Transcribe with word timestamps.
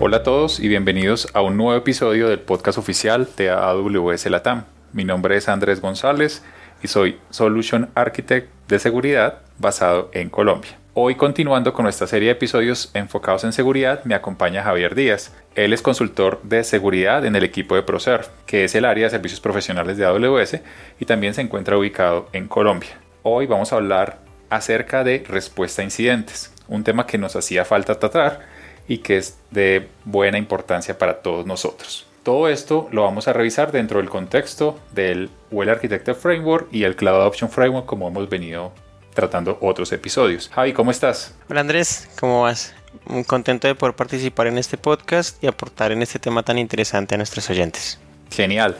Hola 0.00 0.18
a 0.18 0.22
todos 0.22 0.60
y 0.60 0.68
bienvenidos 0.68 1.26
a 1.34 1.42
un 1.42 1.56
nuevo 1.56 1.74
episodio 1.74 2.28
del 2.28 2.38
podcast 2.38 2.78
oficial 2.78 3.28
de 3.36 3.50
AWS 3.50 4.26
Latam. 4.26 4.62
Mi 4.92 5.02
nombre 5.02 5.36
es 5.36 5.48
Andrés 5.48 5.80
González 5.80 6.44
y 6.84 6.86
soy 6.86 7.18
Solution 7.30 7.90
Architect 7.96 8.48
de 8.68 8.78
seguridad 8.78 9.40
basado 9.58 10.08
en 10.12 10.30
Colombia. 10.30 10.78
Hoy 10.94 11.16
continuando 11.16 11.72
con 11.72 11.82
nuestra 11.82 12.06
serie 12.06 12.28
de 12.28 12.34
episodios 12.34 12.92
enfocados 12.94 13.42
en 13.42 13.52
seguridad, 13.52 14.04
me 14.04 14.14
acompaña 14.14 14.62
Javier 14.62 14.94
Díaz. 14.94 15.34
Él 15.56 15.72
es 15.72 15.82
consultor 15.82 16.40
de 16.44 16.62
seguridad 16.62 17.26
en 17.26 17.34
el 17.34 17.42
equipo 17.42 17.74
de 17.74 17.82
ProServe, 17.82 18.26
que 18.46 18.62
es 18.62 18.76
el 18.76 18.84
área 18.84 19.06
de 19.06 19.10
servicios 19.10 19.40
profesionales 19.40 19.96
de 19.96 20.04
AWS 20.04 20.60
y 21.00 21.06
también 21.06 21.34
se 21.34 21.40
encuentra 21.40 21.76
ubicado 21.76 22.28
en 22.32 22.46
Colombia. 22.46 23.00
Hoy 23.24 23.46
vamos 23.46 23.72
a 23.72 23.76
hablar 23.76 24.20
acerca 24.48 25.02
de 25.02 25.24
respuesta 25.28 25.82
a 25.82 25.84
incidentes, 25.84 26.52
un 26.68 26.84
tema 26.84 27.04
que 27.04 27.18
nos 27.18 27.34
hacía 27.34 27.64
falta 27.64 27.98
tratar 27.98 28.57
y 28.88 28.98
que 28.98 29.18
es 29.18 29.38
de 29.50 29.88
buena 30.04 30.38
importancia 30.38 30.98
para 30.98 31.20
todos 31.22 31.46
nosotros. 31.46 32.06
Todo 32.22 32.48
esto 32.48 32.88
lo 32.90 33.04
vamos 33.04 33.28
a 33.28 33.32
revisar 33.32 33.70
dentro 33.70 34.00
del 34.00 34.10
contexto 34.10 34.78
del 34.92 35.30
Well 35.50 35.68
Architected 35.68 36.14
Framework 36.14 36.68
y 36.72 36.84
el 36.84 36.96
Cloud 36.96 37.20
Adoption 37.20 37.50
Framework 37.50 37.86
como 37.86 38.08
hemos 38.08 38.28
venido 38.28 38.72
tratando 39.14 39.58
otros 39.60 39.92
episodios. 39.92 40.48
Javi, 40.52 40.72
¿cómo 40.72 40.90
estás? 40.90 41.34
Hola 41.48 41.60
Andrés, 41.60 42.08
¿cómo 42.18 42.42
vas? 42.42 42.74
Muy 43.06 43.24
contento 43.24 43.66
de 43.66 43.74
poder 43.74 43.94
participar 43.94 44.46
en 44.46 44.58
este 44.58 44.76
podcast 44.76 45.42
y 45.42 45.46
aportar 45.46 45.92
en 45.92 46.02
este 46.02 46.18
tema 46.18 46.42
tan 46.42 46.58
interesante 46.58 47.14
a 47.14 47.18
nuestros 47.18 47.48
oyentes. 47.50 47.98
Genial. 48.30 48.76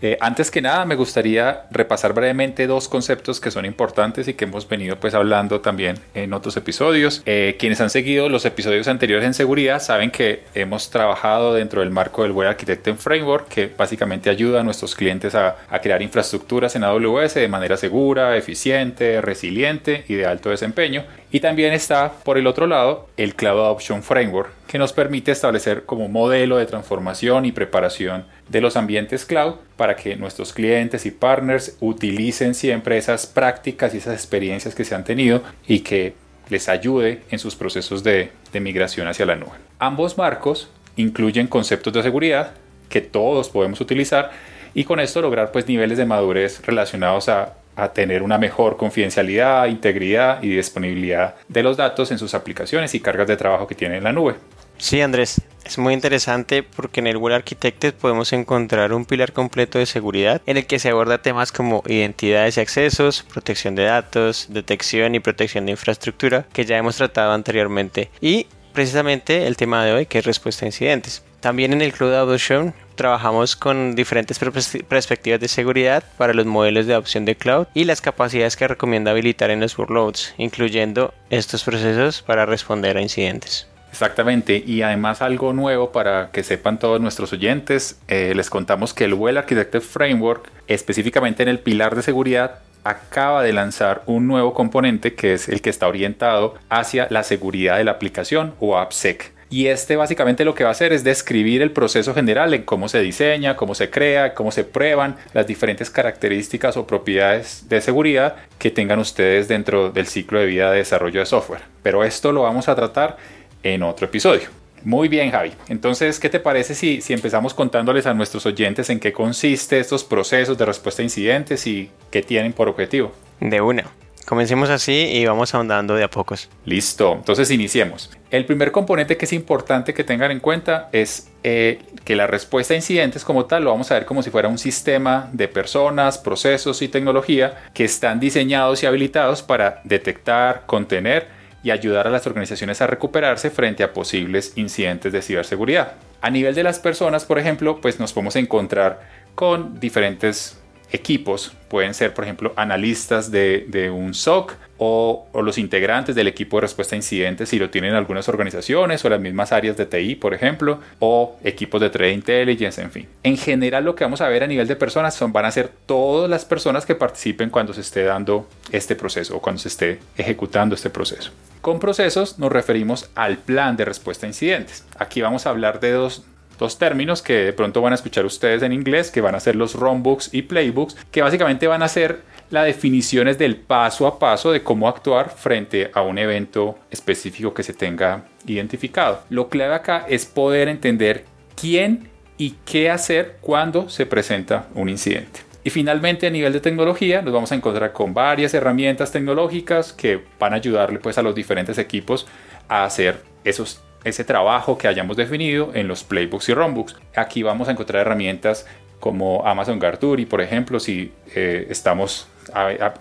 Eh, 0.00 0.16
antes 0.20 0.50
que 0.50 0.62
nada, 0.62 0.84
me 0.84 0.94
gustaría 0.94 1.64
repasar 1.70 2.12
brevemente 2.12 2.66
dos 2.66 2.88
conceptos 2.88 3.40
que 3.40 3.50
son 3.50 3.64
importantes 3.64 4.28
y 4.28 4.34
que 4.34 4.44
hemos 4.44 4.68
venido 4.68 4.96
pues 4.96 5.14
hablando 5.14 5.60
también 5.60 5.98
en 6.14 6.32
otros 6.32 6.56
episodios. 6.56 7.22
Eh, 7.26 7.56
quienes 7.58 7.80
han 7.80 7.90
seguido 7.90 8.28
los 8.28 8.44
episodios 8.44 8.88
anteriores 8.88 9.26
en 9.26 9.34
seguridad 9.34 9.80
saben 9.80 10.10
que 10.10 10.44
hemos 10.54 10.90
trabajado 10.90 11.54
dentro 11.54 11.80
del 11.80 11.90
marco 11.90 12.22
del 12.22 12.32
Web 12.32 12.48
Architecting 12.48 12.96
Framework, 12.96 13.48
que 13.48 13.70
básicamente 13.76 14.30
ayuda 14.30 14.60
a 14.60 14.62
nuestros 14.62 14.94
clientes 14.94 15.34
a, 15.34 15.56
a 15.68 15.80
crear 15.80 16.02
infraestructuras 16.02 16.76
en 16.76 16.84
AWS 16.84 17.34
de 17.34 17.48
manera 17.48 17.76
segura, 17.76 18.36
eficiente, 18.36 19.20
resiliente 19.20 20.04
y 20.08 20.14
de 20.14 20.26
alto 20.26 20.50
desempeño. 20.50 21.04
Y 21.30 21.40
también 21.40 21.74
está 21.74 22.12
por 22.24 22.38
el 22.38 22.46
otro 22.46 22.66
lado 22.66 23.08
el 23.16 23.34
Cloud 23.34 23.60
Adoption 23.60 24.02
Framework, 24.02 24.50
que 24.66 24.78
nos 24.78 24.94
permite 24.94 25.30
establecer 25.30 25.84
como 25.84 26.08
modelo 26.08 26.56
de 26.56 26.64
transformación 26.66 27.44
y 27.44 27.52
preparación 27.52 28.24
de 28.48 28.60
los 28.62 28.76
ambientes 28.76 29.26
cloud 29.26 29.56
para 29.76 29.94
que 29.94 30.16
nuestros 30.16 30.54
clientes 30.54 31.04
y 31.04 31.10
partners 31.10 31.76
utilicen 31.80 32.54
siempre 32.54 32.96
esas 32.96 33.26
prácticas 33.26 33.94
y 33.94 33.98
esas 33.98 34.14
experiencias 34.14 34.74
que 34.74 34.84
se 34.84 34.94
han 34.94 35.04
tenido 35.04 35.42
y 35.66 35.80
que 35.80 36.14
les 36.48 36.70
ayude 36.70 37.22
en 37.30 37.38
sus 37.38 37.56
procesos 37.56 38.02
de, 38.02 38.30
de 38.52 38.60
migración 38.60 39.06
hacia 39.06 39.26
la 39.26 39.36
nube. 39.36 39.52
Ambos 39.78 40.16
marcos 40.16 40.70
incluyen 40.96 41.46
conceptos 41.46 41.92
de 41.92 42.02
seguridad 42.02 42.52
que 42.88 43.02
todos 43.02 43.50
podemos 43.50 43.82
utilizar 43.82 44.30
y 44.74 44.84
con 44.84 45.00
esto 45.00 45.20
lograr 45.20 45.52
pues 45.52 45.68
niveles 45.68 45.98
de 45.98 46.06
madurez 46.06 46.62
relacionados 46.64 47.28
a 47.28 47.54
a 47.78 47.92
tener 47.92 48.22
una 48.22 48.38
mejor 48.38 48.76
confidencialidad, 48.76 49.66
integridad 49.66 50.42
y 50.42 50.48
disponibilidad 50.48 51.36
de 51.46 51.62
los 51.62 51.76
datos 51.76 52.10
en 52.10 52.18
sus 52.18 52.34
aplicaciones 52.34 52.92
y 52.94 53.00
cargas 53.00 53.28
de 53.28 53.36
trabajo 53.36 53.68
que 53.68 53.76
tienen 53.76 53.98
en 53.98 54.04
la 54.04 54.12
nube. 54.12 54.34
Sí, 54.78 55.00
Andrés, 55.00 55.40
es 55.64 55.78
muy 55.78 55.94
interesante 55.94 56.62
porque 56.62 57.00
en 57.00 57.06
el 57.06 57.16
Well 57.16 57.34
Architected 57.34 57.94
podemos 57.94 58.32
encontrar 58.32 58.92
un 58.92 59.04
pilar 59.04 59.32
completo 59.32 59.78
de 59.78 59.86
seguridad 59.86 60.42
en 60.46 60.56
el 60.56 60.66
que 60.66 60.78
se 60.78 60.88
aborda 60.88 61.22
temas 61.22 61.52
como 61.52 61.82
identidades 61.86 62.56
y 62.56 62.60
accesos, 62.60 63.22
protección 63.22 63.76
de 63.76 63.84
datos, 63.84 64.46
detección 64.50 65.14
y 65.14 65.20
protección 65.20 65.66
de 65.66 65.72
infraestructura, 65.72 66.46
que 66.52 66.64
ya 66.64 66.78
hemos 66.78 66.96
tratado 66.96 67.32
anteriormente, 67.32 68.10
y 68.20 68.46
precisamente 68.72 69.46
el 69.46 69.56
tema 69.56 69.84
de 69.84 69.92
hoy 69.92 70.06
que 70.06 70.18
es 70.18 70.24
respuesta 70.24 70.64
a 70.64 70.68
incidentes. 70.68 71.24
También 71.40 71.72
en 71.72 71.82
el 71.82 71.92
Cloud 71.92 72.14
Adoption 72.14 72.74
trabajamos 72.96 73.54
con 73.54 73.94
diferentes 73.94 74.38
perspectivas 74.38 75.40
de 75.40 75.46
seguridad 75.46 76.02
para 76.16 76.34
los 76.34 76.46
modelos 76.46 76.86
de 76.86 76.94
adopción 76.94 77.24
de 77.24 77.36
cloud 77.36 77.68
y 77.74 77.84
las 77.84 78.00
capacidades 78.00 78.56
que 78.56 78.66
recomienda 78.66 79.12
habilitar 79.12 79.50
en 79.50 79.60
los 79.60 79.78
workloads, 79.78 80.34
incluyendo 80.36 81.14
estos 81.30 81.62
procesos 81.62 82.22
para 82.22 82.44
responder 82.44 82.96
a 82.96 83.02
incidentes. 83.02 83.68
Exactamente, 83.90 84.62
y 84.66 84.82
además 84.82 85.22
algo 85.22 85.52
nuevo 85.52 85.92
para 85.92 86.30
que 86.32 86.42
sepan 86.42 86.78
todos 86.78 87.00
nuestros 87.00 87.32
oyentes, 87.32 88.00
eh, 88.08 88.32
les 88.34 88.50
contamos 88.50 88.92
que 88.92 89.04
el 89.04 89.14
Well 89.14 89.38
Architected 89.38 89.80
Framework, 89.80 90.50
específicamente 90.66 91.42
en 91.42 91.48
el 91.48 91.60
pilar 91.60 91.94
de 91.96 92.02
seguridad, 92.02 92.58
acaba 92.84 93.42
de 93.42 93.52
lanzar 93.52 94.02
un 94.06 94.26
nuevo 94.26 94.54
componente 94.54 95.14
que 95.14 95.34
es 95.34 95.48
el 95.48 95.62
que 95.62 95.70
está 95.70 95.88
orientado 95.88 96.54
hacia 96.68 97.06
la 97.10 97.22
seguridad 97.22 97.78
de 97.78 97.84
la 97.84 97.92
aplicación 97.92 98.54
o 98.60 98.76
AppSec. 98.76 99.32
Y 99.50 99.68
este 99.68 99.96
básicamente 99.96 100.44
lo 100.44 100.54
que 100.54 100.64
va 100.64 100.70
a 100.70 100.72
hacer 100.72 100.92
es 100.92 101.04
describir 101.04 101.62
el 101.62 101.70
proceso 101.70 102.12
general 102.12 102.52
en 102.52 102.62
cómo 102.64 102.88
se 102.88 103.00
diseña, 103.00 103.56
cómo 103.56 103.74
se 103.74 103.88
crea, 103.88 104.34
cómo 104.34 104.50
se 104.50 104.64
prueban 104.64 105.16
las 105.32 105.46
diferentes 105.46 105.90
características 105.90 106.76
o 106.76 106.86
propiedades 106.86 107.68
de 107.68 107.80
seguridad 107.80 108.36
que 108.58 108.70
tengan 108.70 108.98
ustedes 108.98 109.48
dentro 109.48 109.90
del 109.90 110.06
ciclo 110.06 110.38
de 110.38 110.46
vida 110.46 110.70
de 110.70 110.78
desarrollo 110.78 111.20
de 111.20 111.26
software. 111.26 111.62
Pero 111.82 112.04
esto 112.04 112.32
lo 112.32 112.42
vamos 112.42 112.68
a 112.68 112.74
tratar 112.74 113.16
en 113.62 113.82
otro 113.82 114.06
episodio. 114.06 114.48
Muy 114.84 115.08
bien, 115.08 115.30
Javi. 115.30 115.52
Entonces, 115.68 116.20
¿qué 116.20 116.28
te 116.28 116.40
parece 116.40 116.74
si, 116.74 117.00
si 117.00 117.12
empezamos 117.12 117.54
contándoles 117.54 118.06
a 118.06 118.14
nuestros 118.14 118.46
oyentes 118.46 118.90
en 118.90 119.00
qué 119.00 119.12
consiste 119.12 119.80
estos 119.80 120.04
procesos 120.04 120.56
de 120.56 120.66
respuesta 120.66 121.02
a 121.02 121.04
incidentes 121.04 121.66
y 121.66 121.90
qué 122.10 122.22
tienen 122.22 122.52
por 122.52 122.68
objetivo? 122.68 123.12
De 123.40 123.60
una. 123.60 123.84
Comencemos 124.28 124.68
así 124.68 124.92
y 124.92 125.24
vamos 125.24 125.54
ahondando 125.54 125.94
de 125.94 126.04
a 126.04 126.10
pocos. 126.10 126.50
Listo, 126.66 127.14
entonces 127.14 127.50
iniciemos. 127.50 128.10
El 128.30 128.44
primer 128.44 128.72
componente 128.72 129.16
que 129.16 129.24
es 129.24 129.32
importante 129.32 129.94
que 129.94 130.04
tengan 130.04 130.30
en 130.30 130.40
cuenta 130.40 130.90
es 130.92 131.30
eh, 131.44 131.80
que 132.04 132.14
la 132.14 132.26
respuesta 132.26 132.74
a 132.74 132.76
incidentes 132.76 133.24
como 133.24 133.46
tal 133.46 133.64
lo 133.64 133.70
vamos 133.70 133.90
a 133.90 133.94
ver 133.94 134.04
como 134.04 134.22
si 134.22 134.28
fuera 134.28 134.48
un 134.48 134.58
sistema 134.58 135.30
de 135.32 135.48
personas, 135.48 136.18
procesos 136.18 136.82
y 136.82 136.88
tecnología 136.88 137.70
que 137.72 137.86
están 137.86 138.20
diseñados 138.20 138.82
y 138.82 138.86
habilitados 138.86 139.40
para 139.40 139.80
detectar, 139.84 140.66
contener 140.66 141.28
y 141.62 141.70
ayudar 141.70 142.06
a 142.06 142.10
las 142.10 142.26
organizaciones 142.26 142.82
a 142.82 142.86
recuperarse 142.86 143.48
frente 143.48 143.82
a 143.82 143.94
posibles 143.94 144.52
incidentes 144.56 145.10
de 145.10 145.22
ciberseguridad. 145.22 145.94
A 146.20 146.28
nivel 146.28 146.54
de 146.54 146.64
las 146.64 146.80
personas, 146.80 147.24
por 147.24 147.38
ejemplo, 147.38 147.80
pues 147.80 147.98
nos 147.98 148.12
podemos 148.12 148.36
encontrar 148.36 149.00
con 149.34 149.80
diferentes 149.80 150.58
equipos, 150.90 151.52
pueden 151.68 151.94
ser 151.94 152.14
por 152.14 152.24
ejemplo 152.24 152.52
analistas 152.56 153.30
de, 153.30 153.90
un 153.94 154.14
SOC 154.14 154.54
o, 154.78 155.26
los 155.42 155.58
integrantes 155.58 156.14
del 156.14 156.28
equipo 156.28 156.56
de 156.56 156.62
respuesta 156.62 156.94
a 156.94 156.98
incidentes 156.98 157.48
si 157.48 157.58
lo 157.58 157.70
tienen 157.70 157.94
algunas 157.94 158.28
organizaciones 158.28 159.04
o 159.04 159.08
las 159.08 159.20
mismas 159.20 159.52
áreas 159.52 159.76
de 159.76 159.86
TI 159.86 160.14
por 160.14 160.34
ejemplo 160.34 160.80
o 160.98 161.36
equipos 161.44 161.80
de 161.80 161.90
trade 161.90 162.12
intelligence 162.12 162.80
en 162.80 162.90
fin. 162.90 163.08
En 163.22 163.36
general 163.36 163.84
lo 163.84 163.94
que 163.94 164.04
vamos 164.04 164.20
a 164.20 164.28
ver 164.28 164.42
a 164.42 164.46
nivel 164.46 164.66
de 164.66 164.76
personas 164.76 165.14
son 165.14 165.32
van 165.32 165.44
a 165.44 165.50
ser 165.50 165.68
todas 165.86 166.30
las 166.30 166.44
personas 166.44 166.86
que 166.86 166.94
participen 166.94 167.50
cuando 167.50 167.72
se 167.72 167.82
esté 167.82 168.04
dando 168.04 168.48
este 168.72 168.96
proceso 168.96 169.36
o 169.36 169.40
cuando 169.40 169.60
se 169.60 169.68
esté 169.68 169.98
ejecutando 170.16 170.74
este 170.74 170.90
proceso. 170.90 171.30
Con 171.60 171.80
procesos 171.80 172.38
nos 172.38 172.52
referimos 172.52 173.10
al 173.14 173.36
plan 173.38 173.76
de 173.76 173.84
respuesta 173.84 174.26
a 174.26 174.28
incidentes. 174.28 174.84
Aquí 174.96 175.20
vamos 175.20 175.46
a 175.46 175.50
hablar 175.50 175.80
de 175.80 175.92
dos, 175.92 176.24
dos 176.58 176.78
términos 176.78 177.22
que 177.22 177.34
de 177.34 177.52
pronto 177.52 177.80
van 177.80 177.92
a 177.92 177.96
escuchar 177.96 178.26
ustedes 178.26 178.62
en 178.62 178.72
inglés, 178.72 179.10
que 179.10 179.20
van 179.20 179.34
a 179.34 179.40
ser 179.40 179.56
los 179.56 179.74
runbooks 179.74 180.34
y 180.34 180.42
playbooks, 180.42 180.96
que 181.10 181.22
básicamente 181.22 181.66
van 181.66 181.82
a 181.82 181.88
ser 181.88 182.22
las 182.50 182.64
definiciones 182.64 183.38
del 183.38 183.56
paso 183.56 184.06
a 184.06 184.18
paso 184.18 184.52
de 184.52 184.62
cómo 184.62 184.88
actuar 184.88 185.30
frente 185.30 185.90
a 185.94 186.02
un 186.02 186.18
evento 186.18 186.78
específico 186.90 187.54
que 187.54 187.62
se 187.62 187.74
tenga 187.74 188.24
identificado. 188.46 189.22
Lo 189.30 189.48
clave 189.48 189.74
acá 189.74 190.06
es 190.08 190.26
poder 190.26 190.68
entender 190.68 191.24
quién 191.60 192.08
y 192.36 192.54
qué 192.64 192.90
hacer 192.90 193.36
cuando 193.40 193.88
se 193.88 194.06
presenta 194.06 194.68
un 194.74 194.88
incidente. 194.88 195.40
Y 195.64 195.70
finalmente 195.70 196.26
a 196.26 196.30
nivel 196.30 196.52
de 196.52 196.60
tecnología 196.60 197.20
nos 197.20 197.34
vamos 197.34 197.52
a 197.52 197.54
encontrar 197.54 197.92
con 197.92 198.14
varias 198.14 198.54
herramientas 198.54 199.12
tecnológicas 199.12 199.92
que 199.92 200.24
van 200.38 200.54
a 200.54 200.56
ayudarle 200.56 200.98
pues 200.98 201.18
a 201.18 201.22
los 201.22 201.34
diferentes 201.34 201.76
equipos 201.78 202.26
a 202.68 202.84
hacer 202.84 203.22
esos 203.44 203.82
ese 204.04 204.24
trabajo 204.24 204.78
que 204.78 204.88
hayamos 204.88 205.16
definido 205.16 205.70
en 205.74 205.88
los 205.88 206.04
playbooks 206.04 206.48
y 206.48 206.54
runbooks. 206.54 206.96
Aquí 207.16 207.42
vamos 207.42 207.68
a 207.68 207.72
encontrar 207.72 208.02
herramientas 208.02 208.66
como 209.00 209.46
Amazon 209.46 209.78
Garturi, 209.78 210.26
por 210.26 210.40
ejemplo, 210.40 210.80
si 210.80 211.12
eh, 211.34 211.66
estamos 211.70 212.28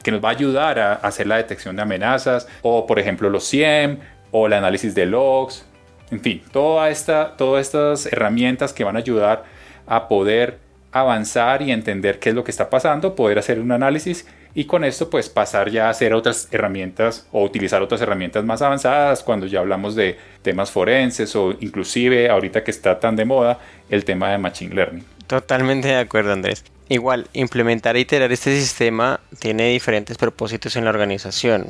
que 0.04 0.12
nos 0.12 0.24
va 0.24 0.30
a 0.30 0.32
ayudar 0.32 0.78
a, 0.78 0.94
hacer 0.96 1.28
la 1.28 1.38
detección 1.38 1.76
de 1.76 1.82
amenazas, 1.82 2.48
o 2.62 2.86
por 2.86 3.00
ejemplo 3.00 3.30
los 3.30 3.50
CIEM, 3.50 4.00
o 4.32 4.48
el 4.48 4.54
análisis 4.54 4.94
de 4.94 5.06
logs, 5.06 5.66
en 6.12 6.20
fin, 6.20 6.44
toda 6.52 6.90
esta, 6.90 7.36
todas 7.38 7.66
estas 7.66 8.12
herramientas 8.12 8.74
que 8.74 8.84
van 8.84 8.96
a 8.96 9.00
ayudar 9.00 9.46
a 9.86 10.08
poder 10.08 10.60
avanzar 10.92 11.62
y 11.62 11.72
entender 11.72 12.20
qué 12.20 12.30
es 12.30 12.36
lo 12.36 12.44
que 12.44 12.52
está 12.52 12.70
pasando, 12.70 13.16
poder 13.16 13.40
hacer 13.40 13.60
un 13.60 13.72
análisis 13.72 14.28
y 14.58 14.66
con 14.66 14.84
esto 14.84 15.08
pues 15.08 15.30
pasar 15.30 15.70
ya 15.70 15.86
a 15.86 15.92
hacer 15.92 16.16
otras 16.16 16.48
herramientas 16.50 17.28
o 17.32 17.44
utilizar 17.44 17.84
otras 17.84 18.02
herramientas 18.02 18.44
más 18.44 18.64
avanzadas 18.64 19.22
cuando 19.22 19.46
ya 19.46 19.60
hablamos 19.60 19.94
de 19.94 20.18
temas 20.42 20.72
forenses 20.72 21.36
o 21.36 21.54
inclusive 21.60 22.28
ahorita 22.28 22.64
que 22.64 22.72
está 22.72 23.00
tan 23.00 23.16
de 23.16 23.24
moda 23.24 23.60
el 23.88 24.04
tema 24.04 24.32
de 24.32 24.40
Machine 24.40 24.74
Learning. 24.74 25.06
Totalmente 25.28 25.90
de 25.90 25.98
acuerdo 25.98 26.34
Andrés. 26.34 26.64
Igual, 26.90 27.28
implementar 27.34 27.98
e 27.98 28.00
iterar 28.00 28.32
este 28.32 28.60
sistema 28.60 29.20
tiene 29.38 29.70
diferentes 29.70 30.18
propósitos 30.18 30.76
en 30.76 30.86
la 30.86 30.90
organización. 30.90 31.68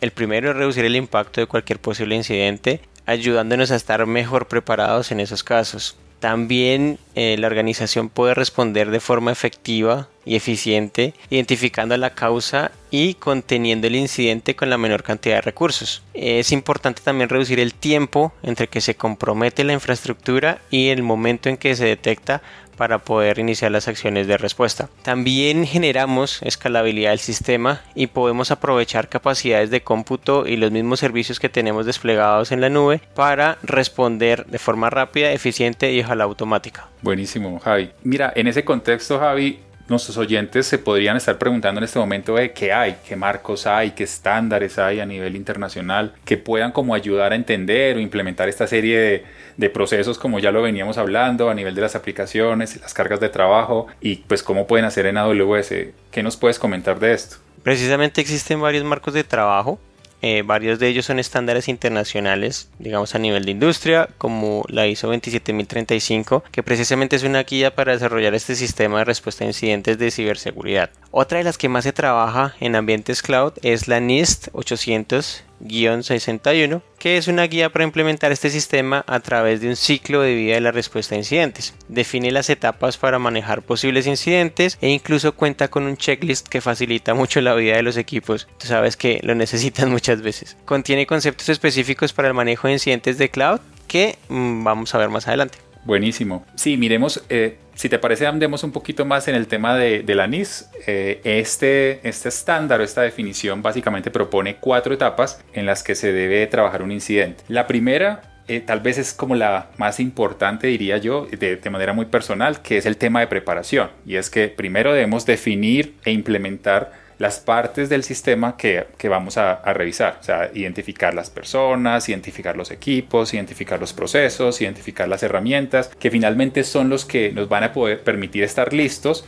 El 0.00 0.12
primero 0.12 0.50
es 0.50 0.56
reducir 0.56 0.84
el 0.84 0.94
impacto 0.94 1.40
de 1.40 1.48
cualquier 1.48 1.80
posible 1.80 2.14
incidente 2.14 2.80
ayudándonos 3.06 3.72
a 3.72 3.76
estar 3.76 4.06
mejor 4.06 4.46
preparados 4.46 5.10
en 5.10 5.18
esos 5.18 5.42
casos. 5.42 5.96
También 6.20 6.98
eh, 7.14 7.36
la 7.38 7.46
organización 7.46 8.10
puede 8.10 8.34
responder 8.34 8.90
de 8.90 9.00
forma 9.00 9.32
efectiva 9.32 10.08
y 10.26 10.36
eficiente, 10.36 11.14
identificando 11.30 11.96
la 11.96 12.14
causa 12.14 12.72
y 12.90 13.14
conteniendo 13.14 13.86
el 13.86 13.96
incidente 13.96 14.54
con 14.54 14.68
la 14.68 14.76
menor 14.76 15.02
cantidad 15.02 15.36
de 15.36 15.40
recursos. 15.40 16.02
Es 16.12 16.52
importante 16.52 17.00
también 17.02 17.30
reducir 17.30 17.58
el 17.58 17.72
tiempo 17.72 18.34
entre 18.42 18.68
que 18.68 18.82
se 18.82 18.96
compromete 18.96 19.64
la 19.64 19.72
infraestructura 19.72 20.60
y 20.70 20.88
el 20.88 21.02
momento 21.02 21.48
en 21.48 21.56
que 21.56 21.74
se 21.74 21.86
detecta 21.86 22.42
para 22.80 22.96
poder 22.96 23.38
iniciar 23.38 23.70
las 23.72 23.88
acciones 23.88 24.26
de 24.26 24.38
respuesta. 24.38 24.88
También 25.02 25.66
generamos 25.66 26.40
escalabilidad 26.40 27.10
del 27.10 27.18
sistema 27.18 27.82
y 27.94 28.06
podemos 28.06 28.50
aprovechar 28.50 29.10
capacidades 29.10 29.68
de 29.68 29.82
cómputo 29.82 30.46
y 30.46 30.56
los 30.56 30.70
mismos 30.70 30.98
servicios 30.98 31.38
que 31.40 31.50
tenemos 31.50 31.84
desplegados 31.84 32.52
en 32.52 32.62
la 32.62 32.70
nube 32.70 33.02
para 33.14 33.58
responder 33.62 34.46
de 34.46 34.58
forma 34.58 34.88
rápida, 34.88 35.30
eficiente 35.30 35.92
y 35.92 36.00
ojalá 36.00 36.24
automática. 36.24 36.88
Buenísimo, 37.02 37.60
Javi. 37.60 37.90
Mira, 38.02 38.32
en 38.34 38.46
ese 38.46 38.64
contexto, 38.64 39.18
Javi, 39.18 39.60
nuestros 39.90 40.16
oyentes 40.16 40.66
se 40.66 40.78
podrían 40.78 41.16
estar 41.16 41.36
preguntando 41.36 41.78
en 41.80 41.84
este 41.84 41.98
momento 41.98 42.36
de 42.36 42.52
qué 42.52 42.72
hay, 42.72 42.96
qué 43.06 43.16
marcos 43.16 43.66
hay, 43.66 43.90
qué 43.90 44.04
estándares 44.04 44.78
hay 44.78 45.00
a 45.00 45.06
nivel 45.06 45.36
internacional 45.36 46.14
que 46.24 46.38
puedan 46.38 46.72
como 46.72 46.94
ayudar 46.94 47.32
a 47.32 47.36
entender 47.36 47.96
o 47.96 48.00
implementar 48.00 48.48
esta 48.48 48.66
serie 48.66 48.98
de, 48.98 49.24
de 49.56 49.70
procesos 49.70 50.18
como 50.18 50.38
ya 50.38 50.50
lo 50.50 50.62
veníamos 50.62 50.96
hablando 50.96 51.50
a 51.50 51.54
nivel 51.54 51.74
de 51.74 51.82
las 51.82 51.96
aplicaciones, 51.96 52.80
las 52.80 52.94
cargas 52.94 53.20
de 53.20 53.28
trabajo 53.28 53.88
y 54.00 54.16
pues 54.16 54.42
cómo 54.42 54.66
pueden 54.66 54.86
hacer 54.86 55.06
en 55.06 55.18
AWS. 55.18 55.74
¿Qué 56.10 56.22
nos 56.22 56.36
puedes 56.36 56.58
comentar 56.58 56.98
de 56.98 57.12
esto? 57.12 57.36
Precisamente 57.62 58.20
existen 58.20 58.60
varios 58.60 58.84
marcos 58.84 59.12
de 59.12 59.24
trabajo 59.24 59.78
eh, 60.22 60.42
varios 60.44 60.78
de 60.78 60.88
ellos 60.88 61.06
son 61.06 61.18
estándares 61.18 61.68
internacionales, 61.68 62.68
digamos 62.78 63.14
a 63.14 63.18
nivel 63.18 63.44
de 63.44 63.52
industria, 63.52 64.08
como 64.18 64.64
la 64.68 64.86
ISO 64.86 65.08
27035, 65.08 66.44
que 66.50 66.62
precisamente 66.62 67.16
es 67.16 67.22
una 67.22 67.42
guía 67.42 67.74
para 67.74 67.92
desarrollar 67.92 68.34
este 68.34 68.54
sistema 68.54 68.98
de 68.98 69.04
respuesta 69.04 69.44
a 69.44 69.48
incidentes 69.48 69.98
de 69.98 70.10
ciberseguridad. 70.10 70.90
Otra 71.10 71.38
de 71.38 71.44
las 71.44 71.58
que 71.58 71.68
más 71.68 71.84
se 71.84 71.92
trabaja 71.92 72.54
en 72.60 72.76
ambientes 72.76 73.22
cloud 73.22 73.52
es 73.62 73.88
la 73.88 74.00
NIST 74.00 74.48
800 74.52 75.44
61, 75.60 76.82
que 76.98 77.16
es 77.16 77.28
una 77.28 77.44
guía 77.44 77.70
para 77.70 77.84
implementar 77.84 78.32
este 78.32 78.50
sistema 78.50 79.04
a 79.06 79.20
través 79.20 79.60
de 79.60 79.68
un 79.68 79.76
ciclo 79.76 80.22
de 80.22 80.34
vida 80.34 80.54
de 80.54 80.60
la 80.60 80.72
respuesta 80.72 81.14
a 81.14 81.18
incidentes. 81.18 81.74
Define 81.88 82.30
las 82.30 82.50
etapas 82.50 82.96
para 82.96 83.18
manejar 83.18 83.62
posibles 83.62 84.06
incidentes 84.06 84.78
e 84.80 84.88
incluso 84.88 85.32
cuenta 85.32 85.68
con 85.68 85.84
un 85.84 85.96
checklist 85.96 86.48
que 86.48 86.60
facilita 86.60 87.14
mucho 87.14 87.40
la 87.40 87.54
vida 87.54 87.76
de 87.76 87.82
los 87.82 87.96
equipos. 87.96 88.48
Tú 88.58 88.66
sabes 88.66 88.96
que 88.96 89.20
lo 89.22 89.34
necesitan 89.34 89.90
muchas 89.92 90.22
veces. 90.22 90.56
Contiene 90.64 91.06
conceptos 91.06 91.48
específicos 91.48 92.12
para 92.12 92.28
el 92.28 92.34
manejo 92.34 92.68
de 92.68 92.74
incidentes 92.74 93.18
de 93.18 93.30
cloud 93.30 93.60
que 93.86 94.18
mm, 94.28 94.64
vamos 94.64 94.94
a 94.94 94.98
ver 94.98 95.08
más 95.08 95.26
adelante. 95.28 95.69
Buenísimo. 95.84 96.44
Sí, 96.54 96.76
miremos, 96.76 97.24
eh, 97.28 97.58
si 97.74 97.88
te 97.88 97.98
parece, 97.98 98.26
andemos 98.26 98.64
un 98.64 98.72
poquito 98.72 99.04
más 99.04 99.28
en 99.28 99.34
el 99.34 99.46
tema 99.46 99.76
de, 99.76 100.04
la 100.06 100.26
NIS. 100.26 100.68
Eh, 100.86 101.20
este, 101.24 102.06
este 102.06 102.28
estándar 102.28 102.80
o 102.80 102.84
esta 102.84 103.02
definición 103.02 103.62
básicamente 103.62 104.10
propone 104.10 104.56
cuatro 104.56 104.92
etapas 104.92 105.42
en 105.52 105.66
las 105.66 105.82
que 105.82 105.94
se 105.94 106.12
debe 106.12 106.46
trabajar 106.46 106.82
un 106.82 106.92
incidente. 106.92 107.44
La 107.48 107.66
primera 107.66 108.30
eh, 108.50 108.60
tal 108.60 108.80
vez 108.80 108.98
es 108.98 109.14
como 109.14 109.36
la 109.36 109.70
más 109.78 110.00
importante, 110.00 110.66
diría 110.66 110.96
yo, 110.96 111.24
de, 111.30 111.60
manera 111.70 111.92
muy 111.92 112.06
personal, 112.06 112.62
que 112.62 112.78
es 112.78 112.84
el 112.84 112.96
tema 112.96 113.20
de 113.20 113.28
preparación. 113.28 113.90
Y 114.04 114.16
es 114.16 114.28
que 114.28 114.48
primero 114.48 114.92
debemos 114.92 115.24
definir 115.24 115.94
e 116.04 116.10
implementar 116.10 116.90
las 117.20 117.38
partes 117.38 117.90
del 117.90 118.02
sistema 118.02 118.56
que, 118.56 118.86
vamos 119.04 119.36
a, 119.36 119.56
revisar, 119.74 120.16
o 120.20 120.22
sea, 120.22 120.50
identificar 120.54 121.12
las 121.12 121.28
personas, 121.28 122.08
identificar 122.08 122.56
los 122.56 122.70
equipos, 122.70 123.34
identificar 123.34 123.78
los 123.78 123.92
procesos, 123.92 124.62
identificar 124.62 125.06
las 125.06 125.22
herramientas, 125.22 125.88
que 125.98 126.10
finalmente 126.10 126.64
son 126.64 126.88
los 126.88 127.04
que 127.04 127.30
nos 127.30 127.46
van 127.50 127.62
a 127.64 127.74
poder 127.74 128.00
permitir 128.00 128.42
estar 128.42 128.72
listos 128.72 129.26